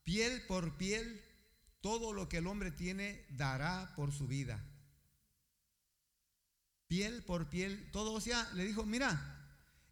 piel 0.04 0.46
por 0.48 0.78
piel, 0.78 1.22
todo 1.82 2.14
lo 2.14 2.30
que 2.30 2.38
el 2.38 2.48
hombre 2.48 2.72
tiene 2.72 3.26
dará 3.30 3.94
por 3.96 4.12
su 4.14 4.28
vida. 4.28 4.64
Piel 6.88 7.24
por 7.24 7.50
piel, 7.50 7.90
todo, 7.92 8.14
o 8.14 8.22
sea, 8.22 8.50
le 8.54 8.66
dijo, 8.66 8.86
mira, 8.86 9.34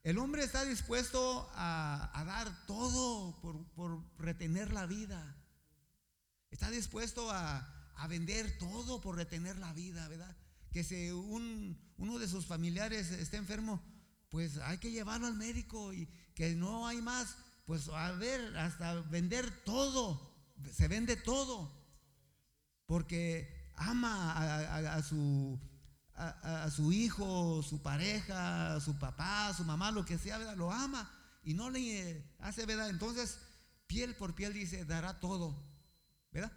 el 0.04 0.18
hombre 0.18 0.44
está 0.44 0.64
dispuesto 0.66 1.50
a, 1.54 2.24
dar 2.26 2.66
todo 2.66 3.40
por, 3.76 4.04
retener 4.18 4.72
la 4.72 4.86
vida. 4.86 5.36
Está 6.52 6.70
dispuesto 6.70 7.32
a, 7.32 7.68
vender 8.10 8.58
todo 8.58 9.00
por 9.00 9.16
retener 9.16 9.58
la 9.58 9.74
vida, 9.74 10.08
¿verdad? 10.08 10.36
Que 10.72 10.84
si 10.84 11.12
uno 11.12 12.20
de 12.20 12.28
sus 12.28 12.48
familiares 12.48 13.12
está 13.12 13.38
enfermo, 13.38 13.80
pues 14.30 14.58
hay 14.58 14.80
que 14.80 14.92
llevarlo 14.92 15.28
al 15.28 15.36
médico 15.36 15.94
y 15.94 16.08
que 16.34 16.56
no 16.56 16.88
hay 16.88 17.02
más, 17.02 17.36
pues 17.66 17.90
a 17.90 18.12
ver, 18.14 18.58
hasta 18.58 19.02
vender 19.02 19.64
todo, 19.64 20.36
se 20.74 20.88
vende 20.88 21.16
todo, 21.16 21.72
porque 22.88 23.72
ama 23.76 24.96
a 24.96 25.04
su 25.04 25.60
a, 26.16 26.70
su 26.70 26.92
hijo, 26.92 27.64
su 27.64 27.82
pareja, 27.82 28.80
su 28.80 28.98
papá, 28.98 29.54
su 29.56 29.64
mamá, 29.64 29.92
lo 29.92 30.06
que 30.06 30.18
sea, 30.18 30.38
¿verdad? 30.38 30.56
Lo 30.56 30.72
ama 30.72 31.12
y 31.44 31.54
no 31.54 31.70
le 31.70 32.24
hace, 32.40 32.66
¿verdad? 32.66 32.90
Entonces, 32.90 33.40
piel 33.88 34.16
por 34.16 34.36
piel 34.36 34.54
dice, 34.54 34.86
dará 34.86 35.20
todo, 35.20 35.64
¿verdad? 36.32 36.52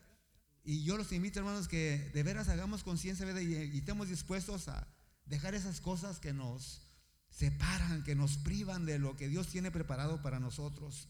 Y 0.63 0.83
yo 0.85 0.97
los 0.97 1.13
invito, 1.13 1.39
hermanos, 1.39 1.69
que 1.69 2.11
de 2.15 2.23
veras 2.23 2.49
hagamos 2.49 2.83
conciencia, 2.83 3.27
¿verdad? 3.27 3.41
Y, 3.41 3.55
y, 3.55 3.79
estemos 3.79 4.09
dispuestos 4.09 4.69
a 4.69 4.87
dejar 5.27 5.55
esas 5.55 5.81
cosas 5.81 6.21
que 6.21 6.33
nos 6.33 6.83
separan, 7.29 8.03
que 8.03 8.15
nos 8.15 8.39
privan 8.39 8.87
de 8.87 8.99
lo 8.99 9.17
que 9.17 9.29
Dios 9.29 9.49
tiene 9.49 9.71
preparado 9.71 10.23
para 10.23 10.41
nosotros. 10.41 11.09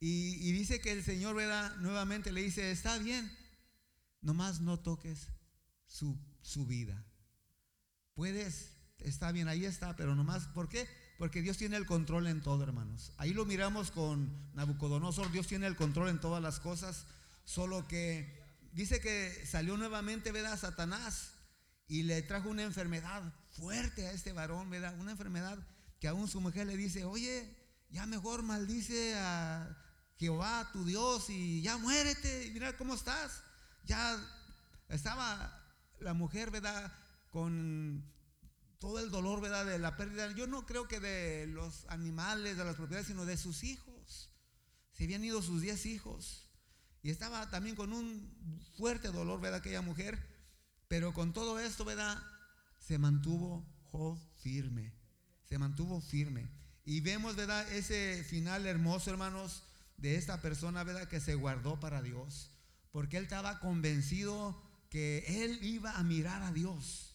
Y, 0.00 0.36
y 0.48 0.52
dice 0.52 0.80
que 0.80 0.92
el 0.92 1.02
Señor, 1.02 1.34
¿verdad? 1.34 1.76
Nuevamente 1.76 2.30
le 2.30 2.42
dice, 2.42 2.70
está 2.70 2.98
bien, 2.98 3.30
nomás 4.20 4.60
no 4.60 4.78
toques 4.78 5.28
su 5.86 6.18
su 6.48 6.66
vida. 6.66 7.04
Puedes, 8.14 8.72
está 8.98 9.32
bien, 9.32 9.48
ahí 9.48 9.64
está, 9.64 9.94
pero 9.96 10.14
nomás, 10.14 10.46
¿por 10.48 10.68
qué? 10.68 10.88
Porque 11.18 11.42
Dios 11.42 11.58
tiene 11.58 11.76
el 11.76 11.84
control 11.84 12.28
en 12.28 12.40
todo, 12.40 12.62
hermanos. 12.62 13.12
Ahí 13.18 13.34
lo 13.34 13.44
miramos 13.44 13.90
con 13.90 14.30
Nabucodonosor, 14.54 15.30
Dios 15.32 15.48
tiene 15.48 15.66
el 15.66 15.76
control 15.76 16.08
en 16.08 16.20
todas 16.20 16.40
las 16.40 16.60
cosas, 16.60 17.06
solo 17.44 17.88
que 17.88 18.40
dice 18.72 19.00
que 19.00 19.44
salió 19.44 19.76
nuevamente, 19.76 20.30
¿verdad? 20.30 20.58
Satanás 20.58 21.32
y 21.88 22.04
le 22.04 22.22
trajo 22.22 22.48
una 22.50 22.62
enfermedad 22.62 23.22
fuerte 23.50 24.06
a 24.06 24.12
este 24.12 24.32
varón, 24.32 24.70
¿verdad? 24.70 24.94
Una 25.00 25.10
enfermedad 25.10 25.58
que 25.98 26.06
aún 26.06 26.28
su 26.28 26.40
mujer 26.40 26.68
le 26.68 26.76
dice, 26.76 27.04
oye, 27.04 27.52
ya 27.90 28.06
mejor 28.06 28.42
maldice 28.42 29.16
a 29.16 29.76
Jehová, 30.18 30.70
tu 30.72 30.84
Dios, 30.84 31.30
y 31.30 31.62
ya 31.62 31.78
muérete, 31.78 32.46
y 32.46 32.50
mira 32.52 32.76
cómo 32.76 32.94
estás. 32.94 33.42
Ya 33.86 34.20
estaba 34.88 35.64
la 35.98 36.12
mujer, 36.12 36.50
¿verdad? 36.50 36.92
Con 37.30 38.04
todo 38.78 39.00
el 39.00 39.10
dolor, 39.10 39.40
¿verdad? 39.40 39.66
De 39.66 39.78
la 39.78 39.96
pérdida. 39.96 40.30
Yo 40.32 40.46
no 40.46 40.66
creo 40.66 40.88
que 40.88 41.00
de 41.00 41.46
los 41.46 41.84
animales, 41.88 42.56
de 42.56 42.64
las 42.64 42.76
propiedades, 42.76 43.08
sino 43.08 43.24
de 43.24 43.36
sus 43.36 43.64
hijos. 43.64 44.30
Se 44.92 45.04
habían 45.04 45.24
ido 45.24 45.42
sus 45.42 45.62
diez 45.62 45.86
hijos. 45.86 46.48
Y 47.02 47.10
estaba 47.10 47.50
también 47.50 47.76
con 47.76 47.92
un 47.92 48.60
fuerte 48.76 49.08
dolor, 49.08 49.40
¿verdad? 49.40 49.60
Aquella 49.60 49.82
mujer. 49.82 50.18
Pero 50.88 51.12
con 51.12 51.32
todo 51.32 51.58
esto, 51.58 51.84
¿verdad? 51.84 52.22
Se 52.78 52.98
mantuvo 52.98 53.66
firme. 54.42 54.92
Se 55.48 55.58
mantuvo 55.58 56.00
firme. 56.00 56.48
Y 56.84 57.00
vemos, 57.00 57.36
¿verdad? 57.36 57.70
Ese 57.72 58.24
final 58.24 58.66
hermoso, 58.66 59.10
hermanos, 59.10 59.62
de 59.96 60.16
esta 60.16 60.40
persona, 60.40 60.84
¿verdad? 60.84 61.08
Que 61.08 61.20
se 61.20 61.34
guardó 61.34 61.80
para 61.80 62.02
Dios. 62.02 62.50
Porque 62.90 63.18
él 63.18 63.24
estaba 63.24 63.60
convencido 63.60 64.60
que 64.88 65.44
él 65.44 65.58
iba 65.62 65.92
a 65.92 66.02
mirar 66.02 66.42
a 66.42 66.52
Dios, 66.52 67.07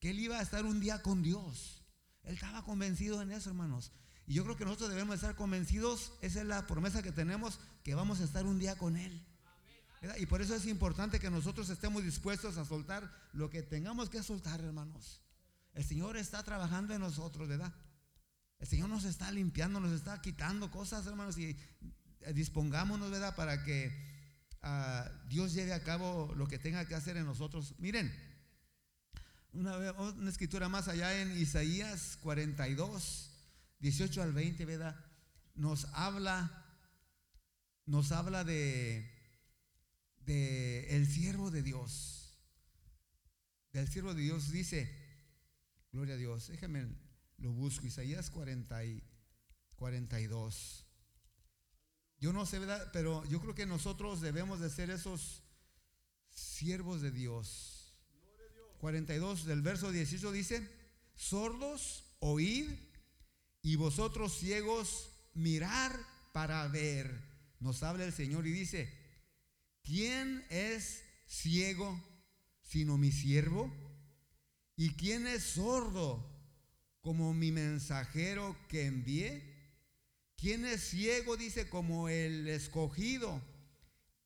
que 0.00 0.10
él 0.10 0.18
iba 0.18 0.38
a 0.38 0.42
estar 0.42 0.64
un 0.64 0.80
día 0.80 1.02
con 1.02 1.22
Dios. 1.22 1.84
Él 2.24 2.34
estaba 2.34 2.64
convencido 2.64 3.22
en 3.22 3.30
eso, 3.30 3.50
hermanos. 3.50 3.92
Y 4.26 4.34
yo 4.34 4.44
creo 4.44 4.56
que 4.56 4.64
nosotros 4.64 4.90
debemos 4.90 5.16
estar 5.16 5.34
convencidos, 5.34 6.12
esa 6.22 6.40
es 6.40 6.46
la 6.46 6.66
promesa 6.66 7.02
que 7.02 7.12
tenemos, 7.12 7.58
que 7.82 7.94
vamos 7.94 8.20
a 8.20 8.24
estar 8.24 8.46
un 8.46 8.58
día 8.58 8.76
con 8.76 8.96
Él. 8.96 9.26
Y 10.18 10.26
por 10.26 10.40
eso 10.40 10.54
es 10.54 10.66
importante 10.66 11.20
que 11.20 11.30
nosotros 11.30 11.68
estemos 11.68 12.02
dispuestos 12.02 12.56
a 12.56 12.64
soltar 12.64 13.12
lo 13.32 13.50
que 13.50 13.62
tengamos 13.62 14.08
que 14.08 14.22
soltar, 14.22 14.60
hermanos. 14.60 15.20
El 15.74 15.84
Señor 15.84 16.16
está 16.16 16.42
trabajando 16.42 16.94
en 16.94 17.00
nosotros, 17.00 17.48
¿verdad? 17.48 17.74
El 18.58 18.66
Señor 18.66 18.88
nos 18.88 19.04
está 19.04 19.30
limpiando, 19.30 19.80
nos 19.80 19.92
está 19.92 20.20
quitando 20.22 20.70
cosas, 20.70 21.06
hermanos, 21.06 21.36
y 21.38 21.56
dispongámonos, 22.34 23.10
¿verdad? 23.10 23.34
Para 23.34 23.62
que 23.62 23.92
Dios 25.28 25.52
lleve 25.52 25.74
a 25.74 25.82
cabo 25.82 26.32
lo 26.34 26.46
que 26.46 26.58
tenga 26.58 26.86
que 26.86 26.94
hacer 26.94 27.16
en 27.16 27.26
nosotros. 27.26 27.74
Miren, 27.78 28.14
una, 29.52 29.92
una 29.92 30.30
escritura 30.30 30.68
más 30.68 30.88
allá 30.88 31.20
en 31.20 31.36
Isaías 31.36 32.18
42, 32.22 33.30
18 33.80 34.22
al 34.22 34.32
20, 34.32 34.64
¿verdad? 34.64 34.96
Nos 35.54 35.86
habla, 35.92 36.64
nos 37.86 38.12
habla 38.12 38.44
de, 38.44 39.10
de 40.20 40.96
el 40.96 41.06
siervo 41.06 41.50
de 41.50 41.62
Dios. 41.62 42.38
Del 43.72 43.88
siervo 43.88 44.14
de 44.14 44.22
Dios 44.22 44.50
dice, 44.50 44.90
gloria 45.92 46.14
a 46.14 46.18
Dios, 46.18 46.48
déjenme 46.48 46.88
lo 47.38 47.52
busco, 47.52 47.86
Isaías 47.86 48.30
40 48.30 48.84
y 48.84 49.02
42. 49.76 50.86
Yo 52.18 52.32
no 52.32 52.44
sé, 52.44 52.58
¿verdad? 52.58 52.90
Pero 52.92 53.24
yo 53.26 53.40
creo 53.40 53.54
que 53.54 53.64
nosotros 53.64 54.20
debemos 54.20 54.60
de 54.60 54.68
ser 54.68 54.90
esos 54.90 55.42
siervos 56.28 57.00
de 57.00 57.10
Dios. 57.10 57.79
42 58.80 59.44
del 59.44 59.60
verso 59.60 59.92
18 59.92 60.32
dice, 60.32 60.66
sordos, 61.14 62.04
oíd, 62.18 62.70
y 63.62 63.76
vosotros 63.76 64.38
ciegos, 64.38 65.10
mirar 65.34 65.94
para 66.32 66.66
ver. 66.68 67.20
Nos 67.60 67.82
habla 67.82 68.04
el 68.04 68.12
Señor 68.12 68.46
y 68.46 68.52
dice, 68.52 68.90
¿quién 69.82 70.44
es 70.48 71.02
ciego 71.26 72.02
sino 72.62 72.96
mi 72.96 73.12
siervo? 73.12 73.70
¿Y 74.76 74.94
quién 74.94 75.26
es 75.26 75.42
sordo 75.42 76.26
como 77.02 77.34
mi 77.34 77.52
mensajero 77.52 78.56
que 78.68 78.86
envié? 78.86 79.42
¿Quién 80.36 80.64
es 80.64 80.88
ciego? 80.88 81.36
Dice 81.36 81.68
como 81.68 82.08
el 82.08 82.48
escogido 82.48 83.42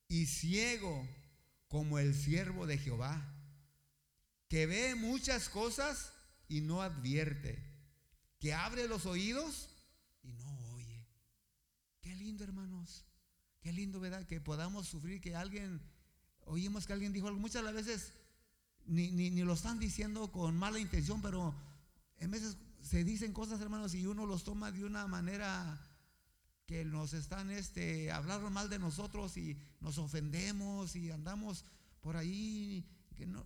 y 0.06 0.26
ciego 0.26 1.08
como 1.66 1.98
el 1.98 2.14
siervo 2.14 2.68
de 2.68 2.78
Jehová, 2.78 3.33
que 4.48 4.66
ve 4.66 4.94
muchas 4.94 5.48
cosas 5.48 6.12
y 6.48 6.60
no 6.60 6.82
advierte, 6.82 7.62
que 8.38 8.54
abre 8.54 8.88
los 8.88 9.06
oídos 9.06 9.68
y 10.22 10.32
no 10.32 10.72
oye. 10.74 11.06
Qué 12.00 12.14
lindo, 12.14 12.44
hermanos. 12.44 13.04
Qué 13.60 13.72
lindo, 13.72 14.00
¿verdad? 14.00 14.26
Que 14.26 14.40
podamos 14.40 14.86
sufrir, 14.86 15.20
que 15.20 15.34
alguien, 15.34 15.80
oímos 16.44 16.86
que 16.86 16.92
alguien 16.92 17.12
dijo 17.12 17.28
algo. 17.28 17.40
Muchas 17.40 17.62
veces 17.72 18.12
ni, 18.86 19.10
ni, 19.10 19.30
ni 19.30 19.42
lo 19.42 19.54
están 19.54 19.78
diciendo 19.78 20.30
con 20.30 20.56
mala 20.56 20.78
intención, 20.78 21.22
pero 21.22 21.54
en 22.18 22.30
veces 22.30 22.56
se 22.82 23.04
dicen 23.04 23.32
cosas, 23.32 23.60
hermanos, 23.60 23.94
y 23.94 24.06
uno 24.06 24.26
los 24.26 24.44
toma 24.44 24.70
de 24.70 24.84
una 24.84 25.06
manera 25.06 25.80
que 26.66 26.84
nos 26.84 27.12
están 27.12 27.50
este, 27.50 28.10
hablando 28.10 28.50
mal 28.50 28.68
de 28.68 28.78
nosotros 28.78 29.36
y 29.36 29.56
nos 29.80 29.98
ofendemos 29.98 30.96
y 30.96 31.10
andamos 31.10 31.64
por 32.00 32.16
ahí. 32.16 32.86
Que 33.16 33.26
no, 33.26 33.44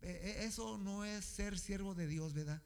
eso 0.00 0.78
no 0.78 1.04
es 1.04 1.24
ser 1.24 1.58
siervo 1.58 1.94
de 1.94 2.06
Dios, 2.06 2.34
¿verdad? 2.34 2.62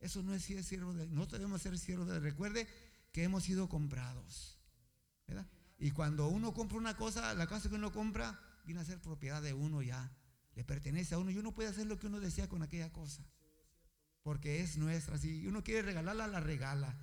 Eso 0.00 0.22
no 0.22 0.34
es 0.34 0.42
ser 0.42 0.64
siervo 0.64 0.92
de 0.92 1.06
No 1.06 1.26
debemos 1.26 1.62
ser 1.62 1.78
siervos 1.78 2.08
de 2.08 2.18
Recuerde 2.18 2.66
que 3.12 3.22
hemos 3.22 3.44
sido 3.44 3.68
comprados, 3.68 4.58
¿verdad? 5.26 5.46
Y 5.78 5.90
cuando 5.90 6.28
uno 6.28 6.54
compra 6.54 6.78
una 6.78 6.96
cosa, 6.96 7.34
la 7.34 7.46
cosa 7.46 7.68
que 7.68 7.74
uno 7.74 7.92
compra 7.92 8.38
viene 8.64 8.80
a 8.80 8.84
ser 8.84 9.00
propiedad 9.00 9.42
de 9.42 9.52
uno 9.52 9.82
ya. 9.82 10.16
Le 10.54 10.64
pertenece 10.64 11.14
a 11.14 11.18
uno 11.18 11.30
y 11.30 11.38
uno 11.38 11.52
puede 11.54 11.70
hacer 11.70 11.86
lo 11.86 11.98
que 11.98 12.06
uno 12.06 12.20
desea 12.20 12.48
con 12.48 12.62
aquella 12.62 12.92
cosa. 12.92 13.24
Porque 14.22 14.60
es 14.60 14.76
nuestra. 14.76 15.18
Si 15.18 15.46
uno 15.46 15.64
quiere 15.64 15.82
regalarla, 15.82 16.26
la 16.26 16.40
regala. 16.40 16.96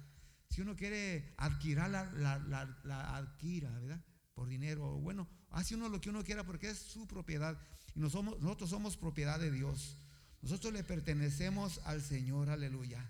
Si 0.50 0.62
uno 0.62 0.76
quiere 0.76 1.34
adquirarla, 1.38 2.12
la, 2.14 2.40
la, 2.84 3.18
adquira, 3.18 3.70
¿verdad? 3.80 4.04
Por 4.34 4.48
dinero. 4.48 4.98
Bueno, 5.00 5.28
hace 5.50 5.76
uno 5.76 5.90
lo 5.90 6.00
que 6.00 6.10
uno 6.10 6.24
quiera 6.24 6.46
porque 6.46 6.70
es 6.70 6.80
su 6.80 7.08
propiedad. 7.08 7.60
Y 7.96 8.00
nosotros 8.00 8.70
somos 8.70 8.98
propiedad 8.98 9.40
de 9.40 9.52
Dios. 9.52 9.98
Nosotros 10.42 10.74
le 10.74 10.84
pertenecemos 10.84 11.80
al 11.86 12.02
Señor, 12.02 12.50
aleluya. 12.50 13.10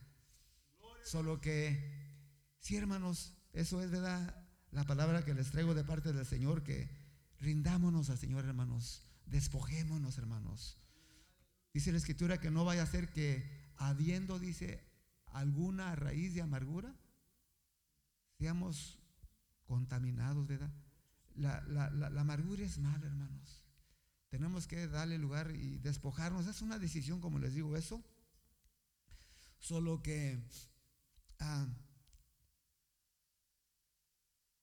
Solo 1.03 1.39
que, 1.41 1.77
sí, 2.59 2.75
hermanos, 2.75 3.33
eso 3.53 3.81
es 3.81 3.91
verdad 3.91 4.35
la 4.71 4.83
palabra 4.83 5.23
que 5.23 5.33
les 5.33 5.51
traigo 5.51 5.73
de 5.73 5.83
parte 5.83 6.13
del 6.13 6.25
Señor, 6.25 6.63
que 6.63 6.89
rindámonos 7.39 8.09
al 8.09 8.17
Señor, 8.17 8.45
hermanos. 8.45 9.03
Despojémonos, 9.25 10.17
hermanos. 10.17 10.77
Dice 11.73 11.91
la 11.91 11.97
escritura 11.97 12.39
que 12.39 12.51
no 12.51 12.65
vaya 12.65 12.83
a 12.83 12.87
ser 12.87 13.09
que 13.09 13.71
habiendo, 13.77 14.39
dice, 14.39 14.83
alguna 15.27 15.95
raíz 15.95 16.33
de 16.33 16.41
amargura, 16.41 16.95
seamos 18.37 18.99
contaminados, 19.65 20.47
¿verdad? 20.47 20.71
La, 21.35 21.61
la, 21.67 22.21
amargura 22.21 22.63
es 22.63 22.79
mala, 22.79 23.05
hermanos. 23.05 23.63
Tenemos 24.29 24.67
que 24.67 24.87
darle 24.87 25.17
lugar 25.17 25.51
y 25.55 25.79
despojarnos. 25.79 26.47
Es 26.47 26.61
una 26.61 26.77
decisión, 26.77 27.19
como 27.19 27.39
les 27.39 27.53
digo, 27.53 27.75
eso. 27.75 28.03
Solo 29.57 30.01
que 30.01 30.39
ah, 31.39 31.67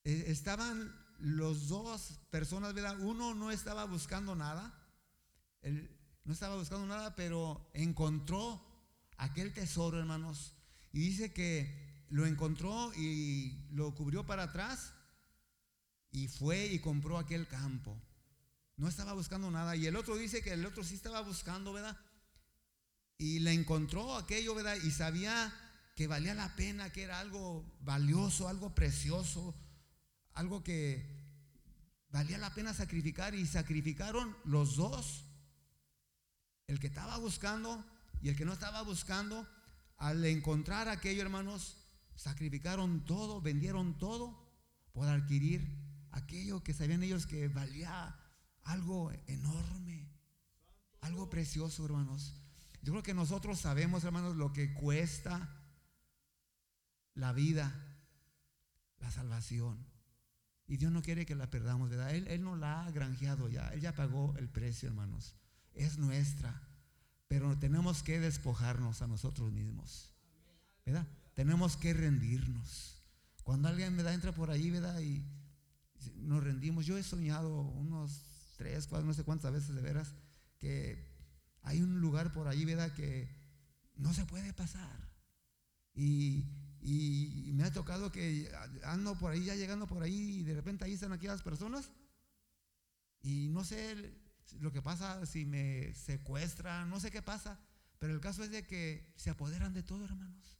e, 0.05 0.31
estaban 0.31 0.95
los 1.19 1.69
dos 1.69 2.21
personas, 2.31 2.75
¿verdad? 2.75 2.99
Uno 3.01 3.35
no 3.35 3.51
estaba 3.51 3.85
buscando 3.85 4.37
nada. 4.37 4.73
No 6.25 6.33
estaba 6.33 6.57
buscando 6.57 6.87
nada, 6.87 7.17
pero 7.17 7.69
encontró 7.75 8.63
aquel 9.17 9.53
tesoro, 9.53 9.99
hermanos. 9.99 10.55
Y 10.93 11.01
dice 11.01 11.33
que 11.33 12.05
lo 12.09 12.25
encontró 12.25 12.93
y 12.95 13.67
lo 13.71 13.95
cubrió 13.95 14.25
para 14.25 14.45
atrás 14.45 14.95
y 16.13 16.29
fue 16.29 16.67
y 16.67 16.79
compró 16.79 17.19
aquel 17.19 17.49
campo. 17.49 18.01
No 18.77 18.89
estaba 18.89 19.15
buscando 19.15 19.51
nada. 19.51 19.75
Y 19.77 19.87
el 19.87 19.97
otro 19.97 20.17
dice 20.17 20.43
que 20.43 20.53
el 20.53 20.67
otro 20.67 20.85
sí 20.85 20.95
estaba 20.95 21.21
buscando, 21.21 21.73
¿verdad? 21.73 21.97
Y 23.19 23.39
le 23.39 23.53
encontró 23.53 24.17
aquello, 24.17 24.55
¿verdad? 24.55 24.77
Y 24.85 24.91
sabía 24.91 25.53
que 25.95 26.07
valía 26.07 26.35
la 26.35 26.55
pena, 26.57 26.93
que 26.93 27.03
era 27.03 27.19
algo 27.19 27.65
valioso, 27.81 28.49
algo 28.49 28.75
precioso, 28.75 29.55
algo 30.35 30.63
que 30.63 31.09
valía 32.11 32.37
la 32.37 32.55
pena 32.55 32.75
sacrificar. 32.75 33.35
Y 33.35 33.47
sacrificaron 33.47 34.37
los 34.45 34.77
dos. 34.77 35.25
El 36.67 36.79
que 36.79 36.89
estaba 36.89 37.17
buscando 37.17 37.83
y 38.21 38.29
el 38.29 38.37
que 38.37 38.45
no 38.45 38.53
estaba 38.53 38.83
buscando. 38.83 39.49
Al 39.97 40.23
encontrar 40.27 40.91
aquello, 40.91 41.23
hermanos, 41.23 41.79
sacrificaron 42.17 43.07
todo, 43.07 43.41
vendieron 43.41 43.97
todo 43.97 44.47
por 44.93 45.09
adquirir 45.09 45.67
aquello 46.11 46.63
que 46.63 46.75
sabían 46.75 47.03
ellos 47.03 47.27
que 47.27 47.49
valía 47.49 48.15
algo 48.67 49.11
enorme, 49.27 50.09
algo 51.01 51.29
precioso, 51.29 51.85
hermanos. 51.85 52.35
Yo 52.83 52.93
creo 52.93 53.03
que 53.03 53.15
nosotros 53.15 53.59
sabemos, 53.59 54.05
hermanos, 54.05 54.37
lo 54.37 54.53
que 54.53 54.73
cuesta 54.75 55.49
la 57.15 57.33
vida, 57.33 57.75
la 59.01 59.11
salvación. 59.11 59.85
Y 60.69 60.77
Dios 60.77 60.93
no 60.93 61.03
quiere 61.03 61.27
que 61.27 61.35
la 61.35 61.51
perdamos, 61.51 61.91
¿verdad? 61.91 62.15
Él, 62.15 62.29
él 62.29 62.43
no 62.43 62.57
la 62.57 62.85
ha 62.85 62.91
granjeado 62.91 63.49
ya, 63.49 63.69
Él 63.69 63.81
ya 63.81 63.95
pagó 63.95 64.35
el 64.37 64.49
precio, 64.49 64.89
hermanos. 64.89 65.35
Es 65.73 65.99
nuestra. 65.99 66.63
Pero 67.29 67.59
tenemos 67.59 68.03
que 68.03 68.21
despojarnos 68.21 69.03
a 69.03 69.07
nosotros 69.09 69.53
mismos, 69.53 70.13
¿verdad? 70.85 71.07
tenemos 71.37 71.77
que 71.77 71.93
rendirnos. 71.93 72.95
Cuando 73.43 73.69
alguien 73.69 73.95
me 73.95 74.03
da, 74.03 74.15
entra 74.15 74.33
por 74.33 74.51
ahí, 74.51 74.71
¿verdad? 74.71 74.99
Y 75.01 75.23
nos 76.17 76.43
rendimos. 76.43 76.87
Yo 76.87 76.97
he 76.97 77.03
soñado 77.03 77.61
unos 77.61 78.36
tres, 78.57 78.87
cuatro, 78.87 79.07
no 79.07 79.15
sé 79.15 79.25
cuántas 79.25 79.53
veces 79.53 79.75
de 79.75 79.83
veras, 79.83 80.15
que 80.59 81.17
hay 81.63 81.81
un 81.81 82.01
lugar 82.01 82.33
por 82.33 82.49
ahí, 82.49 82.65
¿verdad? 82.65 82.93
Que 82.95 83.29
no 83.97 84.13
se 84.15 84.25
puede 84.25 84.53
pasar. 84.53 85.09
Y, 85.95 86.45
y, 86.81 87.51
me 87.55 87.65
ha 87.65 87.73
tocado 87.73 88.13
que 88.13 88.51
ando 88.85 89.19
por 89.19 89.33
ahí, 89.33 89.45
ya 89.45 89.55
llegando 89.55 89.87
por 89.87 90.03
ahí, 90.03 90.41
y 90.41 90.43
de 90.43 90.55
repente 90.55 90.85
ahí 90.85 90.93
están 90.93 91.13
aquellas 91.13 91.43
personas. 91.43 91.91
Y 93.23 93.49
no 93.49 93.65
sé 93.65 94.15
lo 94.61 94.73
que 94.73 94.83
pasa, 94.83 95.25
si 95.27 95.45
me 95.45 95.95
secuestran, 95.95 96.89
no 96.89 97.01
sé 97.01 97.11
qué 97.11 97.23
pasa. 97.23 97.59
Pero 97.99 98.15
el 98.15 98.21
caso 98.21 98.45
es 98.45 98.51
de 98.51 98.67
que 98.67 99.13
se 99.17 99.31
apoderan 99.31 99.73
de 99.73 99.83
todo, 99.83 100.05
hermanos. 100.05 100.59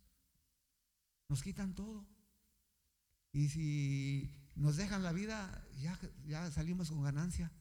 Nos 1.29 1.43
quitan 1.43 1.75
todo. 1.75 2.07
Y 3.33 3.49
si 3.49 4.35
nos 4.55 4.77
dejan 4.77 5.03
la 5.03 5.13
vida, 5.13 5.67
ya, 5.79 5.99
ya 6.27 6.51
salimos 6.51 6.91
con 6.91 7.03
ganancia. 7.03 7.53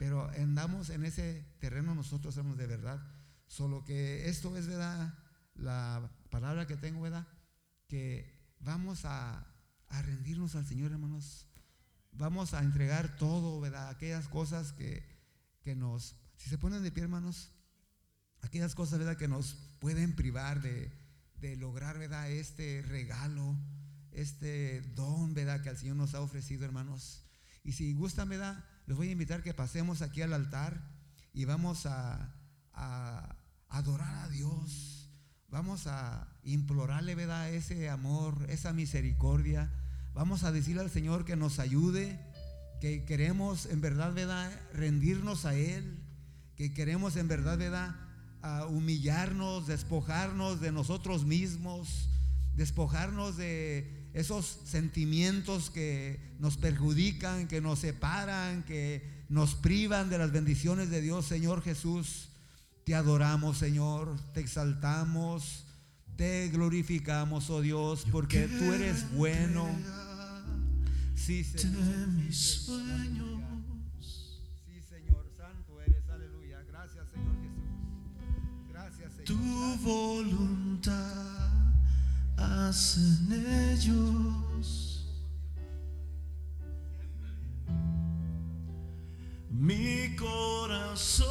Pero 0.00 0.30
andamos 0.30 0.88
en 0.88 1.04
ese 1.04 1.44
terreno 1.58 1.94
nosotros 1.94 2.34
somos 2.34 2.56
de 2.56 2.66
verdad. 2.66 3.06
Solo 3.46 3.84
que 3.84 4.30
esto 4.30 4.56
es 4.56 4.66
verdad, 4.66 5.12
la 5.54 6.10
palabra 6.30 6.66
que 6.66 6.78
tengo, 6.78 7.02
¿verdad? 7.02 7.28
Que 7.86 8.56
vamos 8.60 9.04
a, 9.04 9.46
a 9.88 10.02
rendirnos 10.02 10.56
al 10.56 10.64
Señor, 10.66 10.92
hermanos. 10.92 11.46
Vamos 12.12 12.54
a 12.54 12.60
entregar 12.60 13.18
todo, 13.18 13.60
¿verdad? 13.60 13.90
Aquellas 13.90 14.26
cosas 14.26 14.72
que, 14.72 15.04
que 15.60 15.76
nos, 15.76 16.16
si 16.38 16.48
se 16.48 16.56
ponen 16.56 16.82
de 16.82 16.92
pie, 16.92 17.02
hermanos, 17.02 17.52
aquellas 18.40 18.74
cosas, 18.74 19.00
¿verdad? 19.00 19.18
Que 19.18 19.28
nos 19.28 19.52
pueden 19.80 20.16
privar 20.16 20.62
de, 20.62 20.90
de 21.42 21.56
lograr, 21.56 21.98
¿verdad? 21.98 22.30
Este 22.30 22.80
regalo, 22.88 23.54
este 24.12 24.80
don, 24.96 25.34
¿verdad? 25.34 25.60
Que 25.60 25.68
el 25.68 25.76
Señor 25.76 25.96
nos 25.96 26.14
ha 26.14 26.22
ofrecido, 26.22 26.64
hermanos. 26.64 27.22
Y 27.64 27.72
si 27.72 27.92
gustan, 27.92 28.30
¿verdad? 28.30 28.64
Les 28.90 28.96
voy 28.96 29.06
a 29.06 29.12
invitar 29.12 29.40
que 29.44 29.54
pasemos 29.54 30.02
aquí 30.02 30.20
al 30.20 30.32
altar 30.32 30.82
y 31.32 31.44
vamos 31.44 31.86
a, 31.86 32.34
adorar 33.68 34.24
a 34.24 34.28
Dios. 34.30 35.08
Vamos 35.48 35.86
a 35.86 36.26
implorarle, 36.42 37.14
¿verdad? 37.14 37.50
Ese 37.50 37.88
amor, 37.88 38.44
esa 38.48 38.72
misericordia. 38.72 39.70
Vamos 40.12 40.42
a 40.42 40.50
decirle 40.50 40.82
al 40.82 40.90
Señor 40.90 41.24
que 41.24 41.36
nos 41.36 41.60
ayude, 41.60 42.18
que 42.80 43.04
queremos 43.04 43.66
en 43.66 43.80
verdad, 43.80 44.12
¿verdad? 44.12 44.50
Rendirnos 44.74 45.44
a 45.44 45.54
Él, 45.54 46.02
que 46.56 46.74
queremos 46.74 47.14
en 47.14 47.28
verdad, 47.28 47.58
¿verdad? 47.58 47.94
humillarnos, 48.70 49.68
despojarnos 49.68 50.60
de 50.60 50.72
nosotros 50.72 51.24
mismos, 51.24 52.08
despojarnos 52.56 53.36
de 53.36 53.99
esos 54.12 54.60
sentimientos 54.64 55.70
que 55.70 56.18
nos 56.38 56.56
perjudican, 56.56 57.46
que 57.46 57.60
nos 57.60 57.78
separan, 57.78 58.64
que 58.64 59.02
nos 59.28 59.54
privan 59.54 60.10
de 60.10 60.18
las 60.18 60.32
bendiciones 60.32 60.90
de 60.90 61.00
Dios, 61.00 61.26
Señor 61.26 61.62
Jesús. 61.62 62.28
Te 62.84 62.94
adoramos, 62.94 63.58
Señor, 63.58 64.18
te 64.34 64.40
exaltamos, 64.40 65.64
te 66.16 66.48
glorificamos, 66.48 67.48
oh 67.50 67.60
Dios, 67.60 68.04
porque 68.10 68.48
tú 68.48 68.72
eres 68.72 69.10
bueno. 69.12 69.68
Sí, 71.14 71.44
Señor. 71.44 71.84
de 71.84 72.06
mis 72.08 72.36
sueños. 72.36 73.40
Sí, 74.00 74.80
Señor, 74.88 75.30
santo 75.36 75.80
eres, 75.80 76.08
aleluya. 76.08 76.62
Gracias, 76.68 77.06
Señor 77.10 77.36
Jesús. 77.42 78.70
Gracias, 78.72 79.12
Señor. 79.12 79.24
Tu 79.26 79.82
voluntad 79.84 81.19
hacen 82.40 83.32
ellos. 83.72 85.06
Mi 89.50 90.16
corazón 90.16 91.28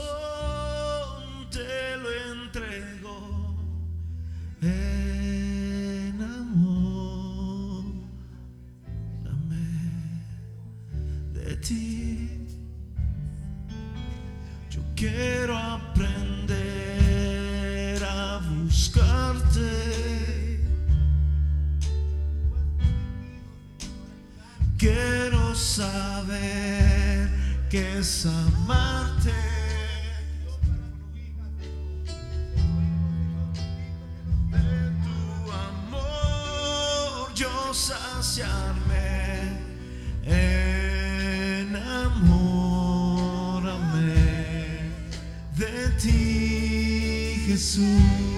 te 1.50 1.98
lo 1.98 2.12
entrego 2.34 3.56
en 4.62 6.22
amor. 6.22 7.84
Dame 9.24 9.68
de 11.34 11.56
ti. 11.58 12.30
Yo 14.70 14.82
quiero 14.96 15.58
aprender 15.58 16.19
Quiero 24.80 25.54
saber 25.56 27.30
que 27.70 28.00
es 28.00 28.26
amarte. 28.26 29.34
De 34.50 34.94
tu 35.04 35.52
amor 35.52 37.34
yo 37.36 37.74
saciarme. 37.74 39.60
Enamórame 40.24 40.70
de 45.58 45.90
ti, 46.02 47.44
Jesús. 47.48 48.29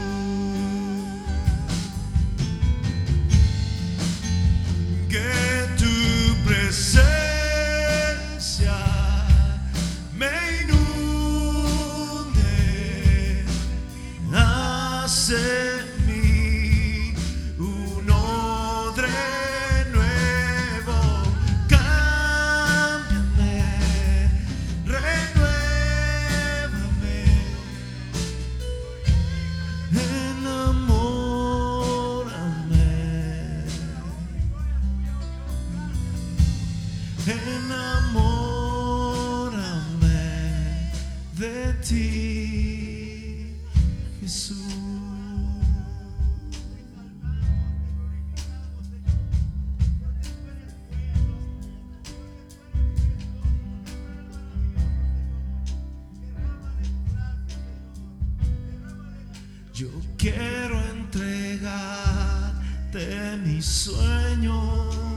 Entregarte 62.92 63.38
mis 63.38 63.66
sueños. 63.66 65.11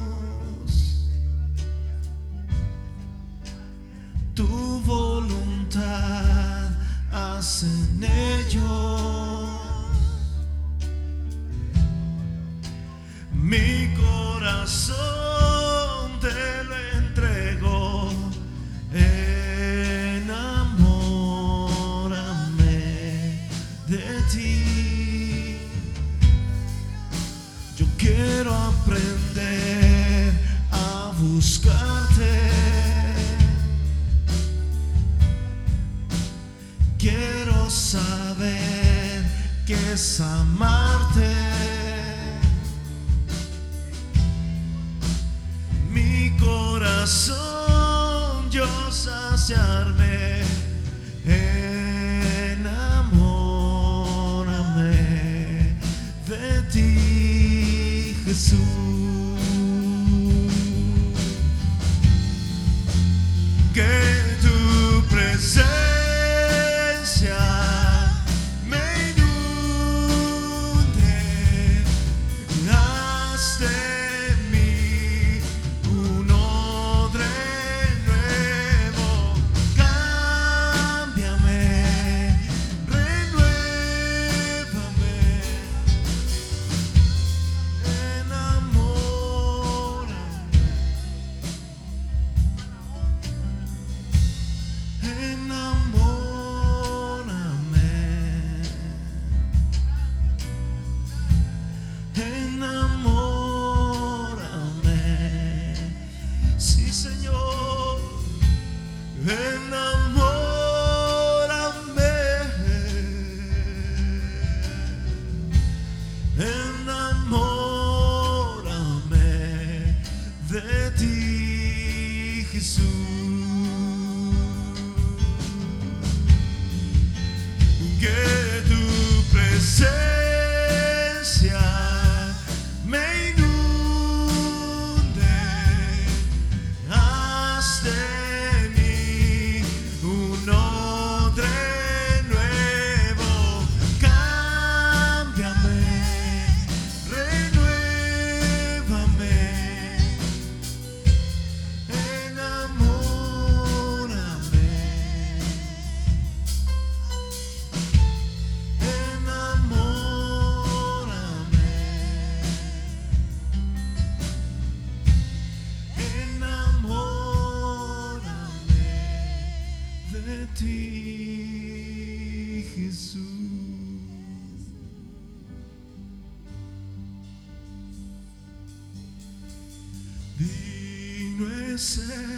Es 181.85 182.34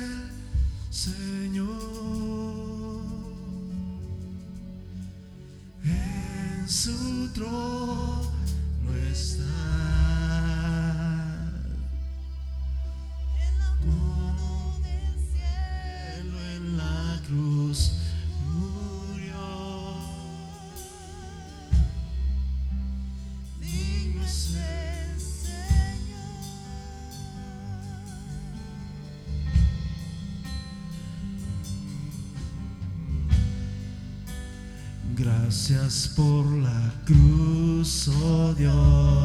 Gracias 35.46 36.10
por 36.16 36.44
la 36.44 36.92
cruz, 37.04 38.08
oh 38.08 38.52
Dios, 38.54 39.15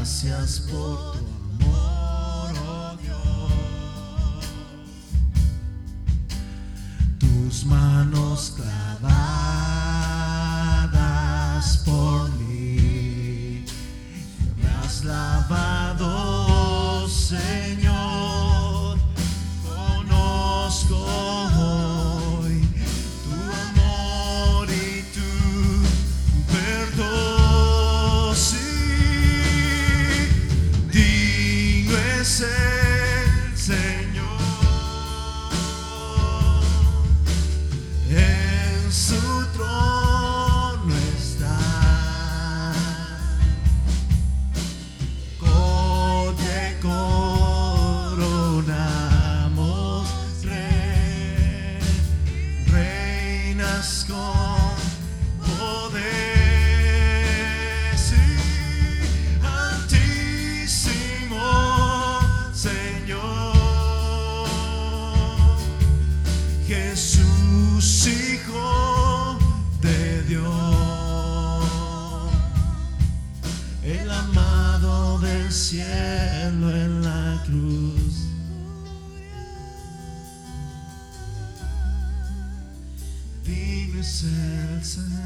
Gracias 0.00 0.60
por 0.60 1.12
tu 1.12 1.18
amor, 1.66 2.54
oh 2.66 2.96
Dios. 3.02 3.52
Tus 7.18 7.66
manos 7.66 8.54
clavadas 8.56 9.12
por 11.84 12.30
mí. 12.38 13.66
Me 14.56 14.68
has 14.82 15.04
lavado, 15.04 15.69
es 84.00 84.24
el 84.24 84.82
Señor. 84.82 85.20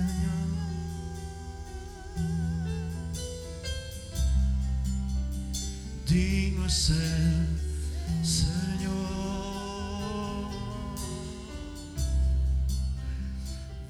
Digno 6.08 6.66
es 6.66 6.90
el 6.90 8.26
Señor. 8.26 8.94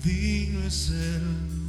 Digno 0.03 0.67
es 0.67 0.91
el 0.91 1.64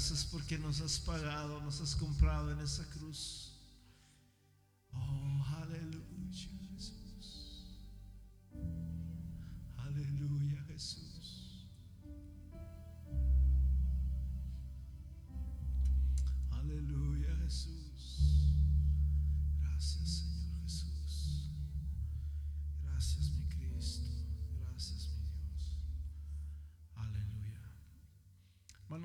Gracias 0.00 0.24
porque 0.24 0.56
nos 0.56 0.80
has 0.80 0.98
pagado, 0.98 1.60
nos 1.60 1.78
has 1.82 1.94
comprado 1.94 2.50
en 2.52 2.60
esa 2.60 2.82
cruz. 2.84 3.49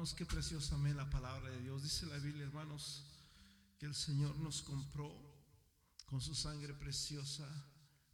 Hermanos, 0.06 0.20
qué 0.20 0.26
preciosamente 0.28 0.98
la 0.98 1.10
palabra 1.10 1.50
de 1.50 1.62
Dios. 1.62 1.82
Dice 1.82 2.06
la 2.06 2.20
Biblia, 2.20 2.44
hermanos, 2.44 3.04
que 3.80 3.88
el 3.88 3.96
Señor 3.96 4.38
nos 4.38 4.62
compró 4.62 5.12
con 6.06 6.22
su 6.22 6.36
sangre 6.36 6.76
preciosa. 6.76 7.44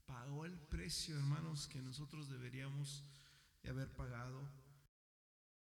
Pagó 0.05 0.45
el 0.45 0.57
precio, 0.57 1.17
hermanos, 1.17 1.67
que 1.67 1.81
nosotros 1.81 2.29
deberíamos 2.29 3.03
de 3.61 3.71
haber 3.71 3.93
pagado. 3.93 4.39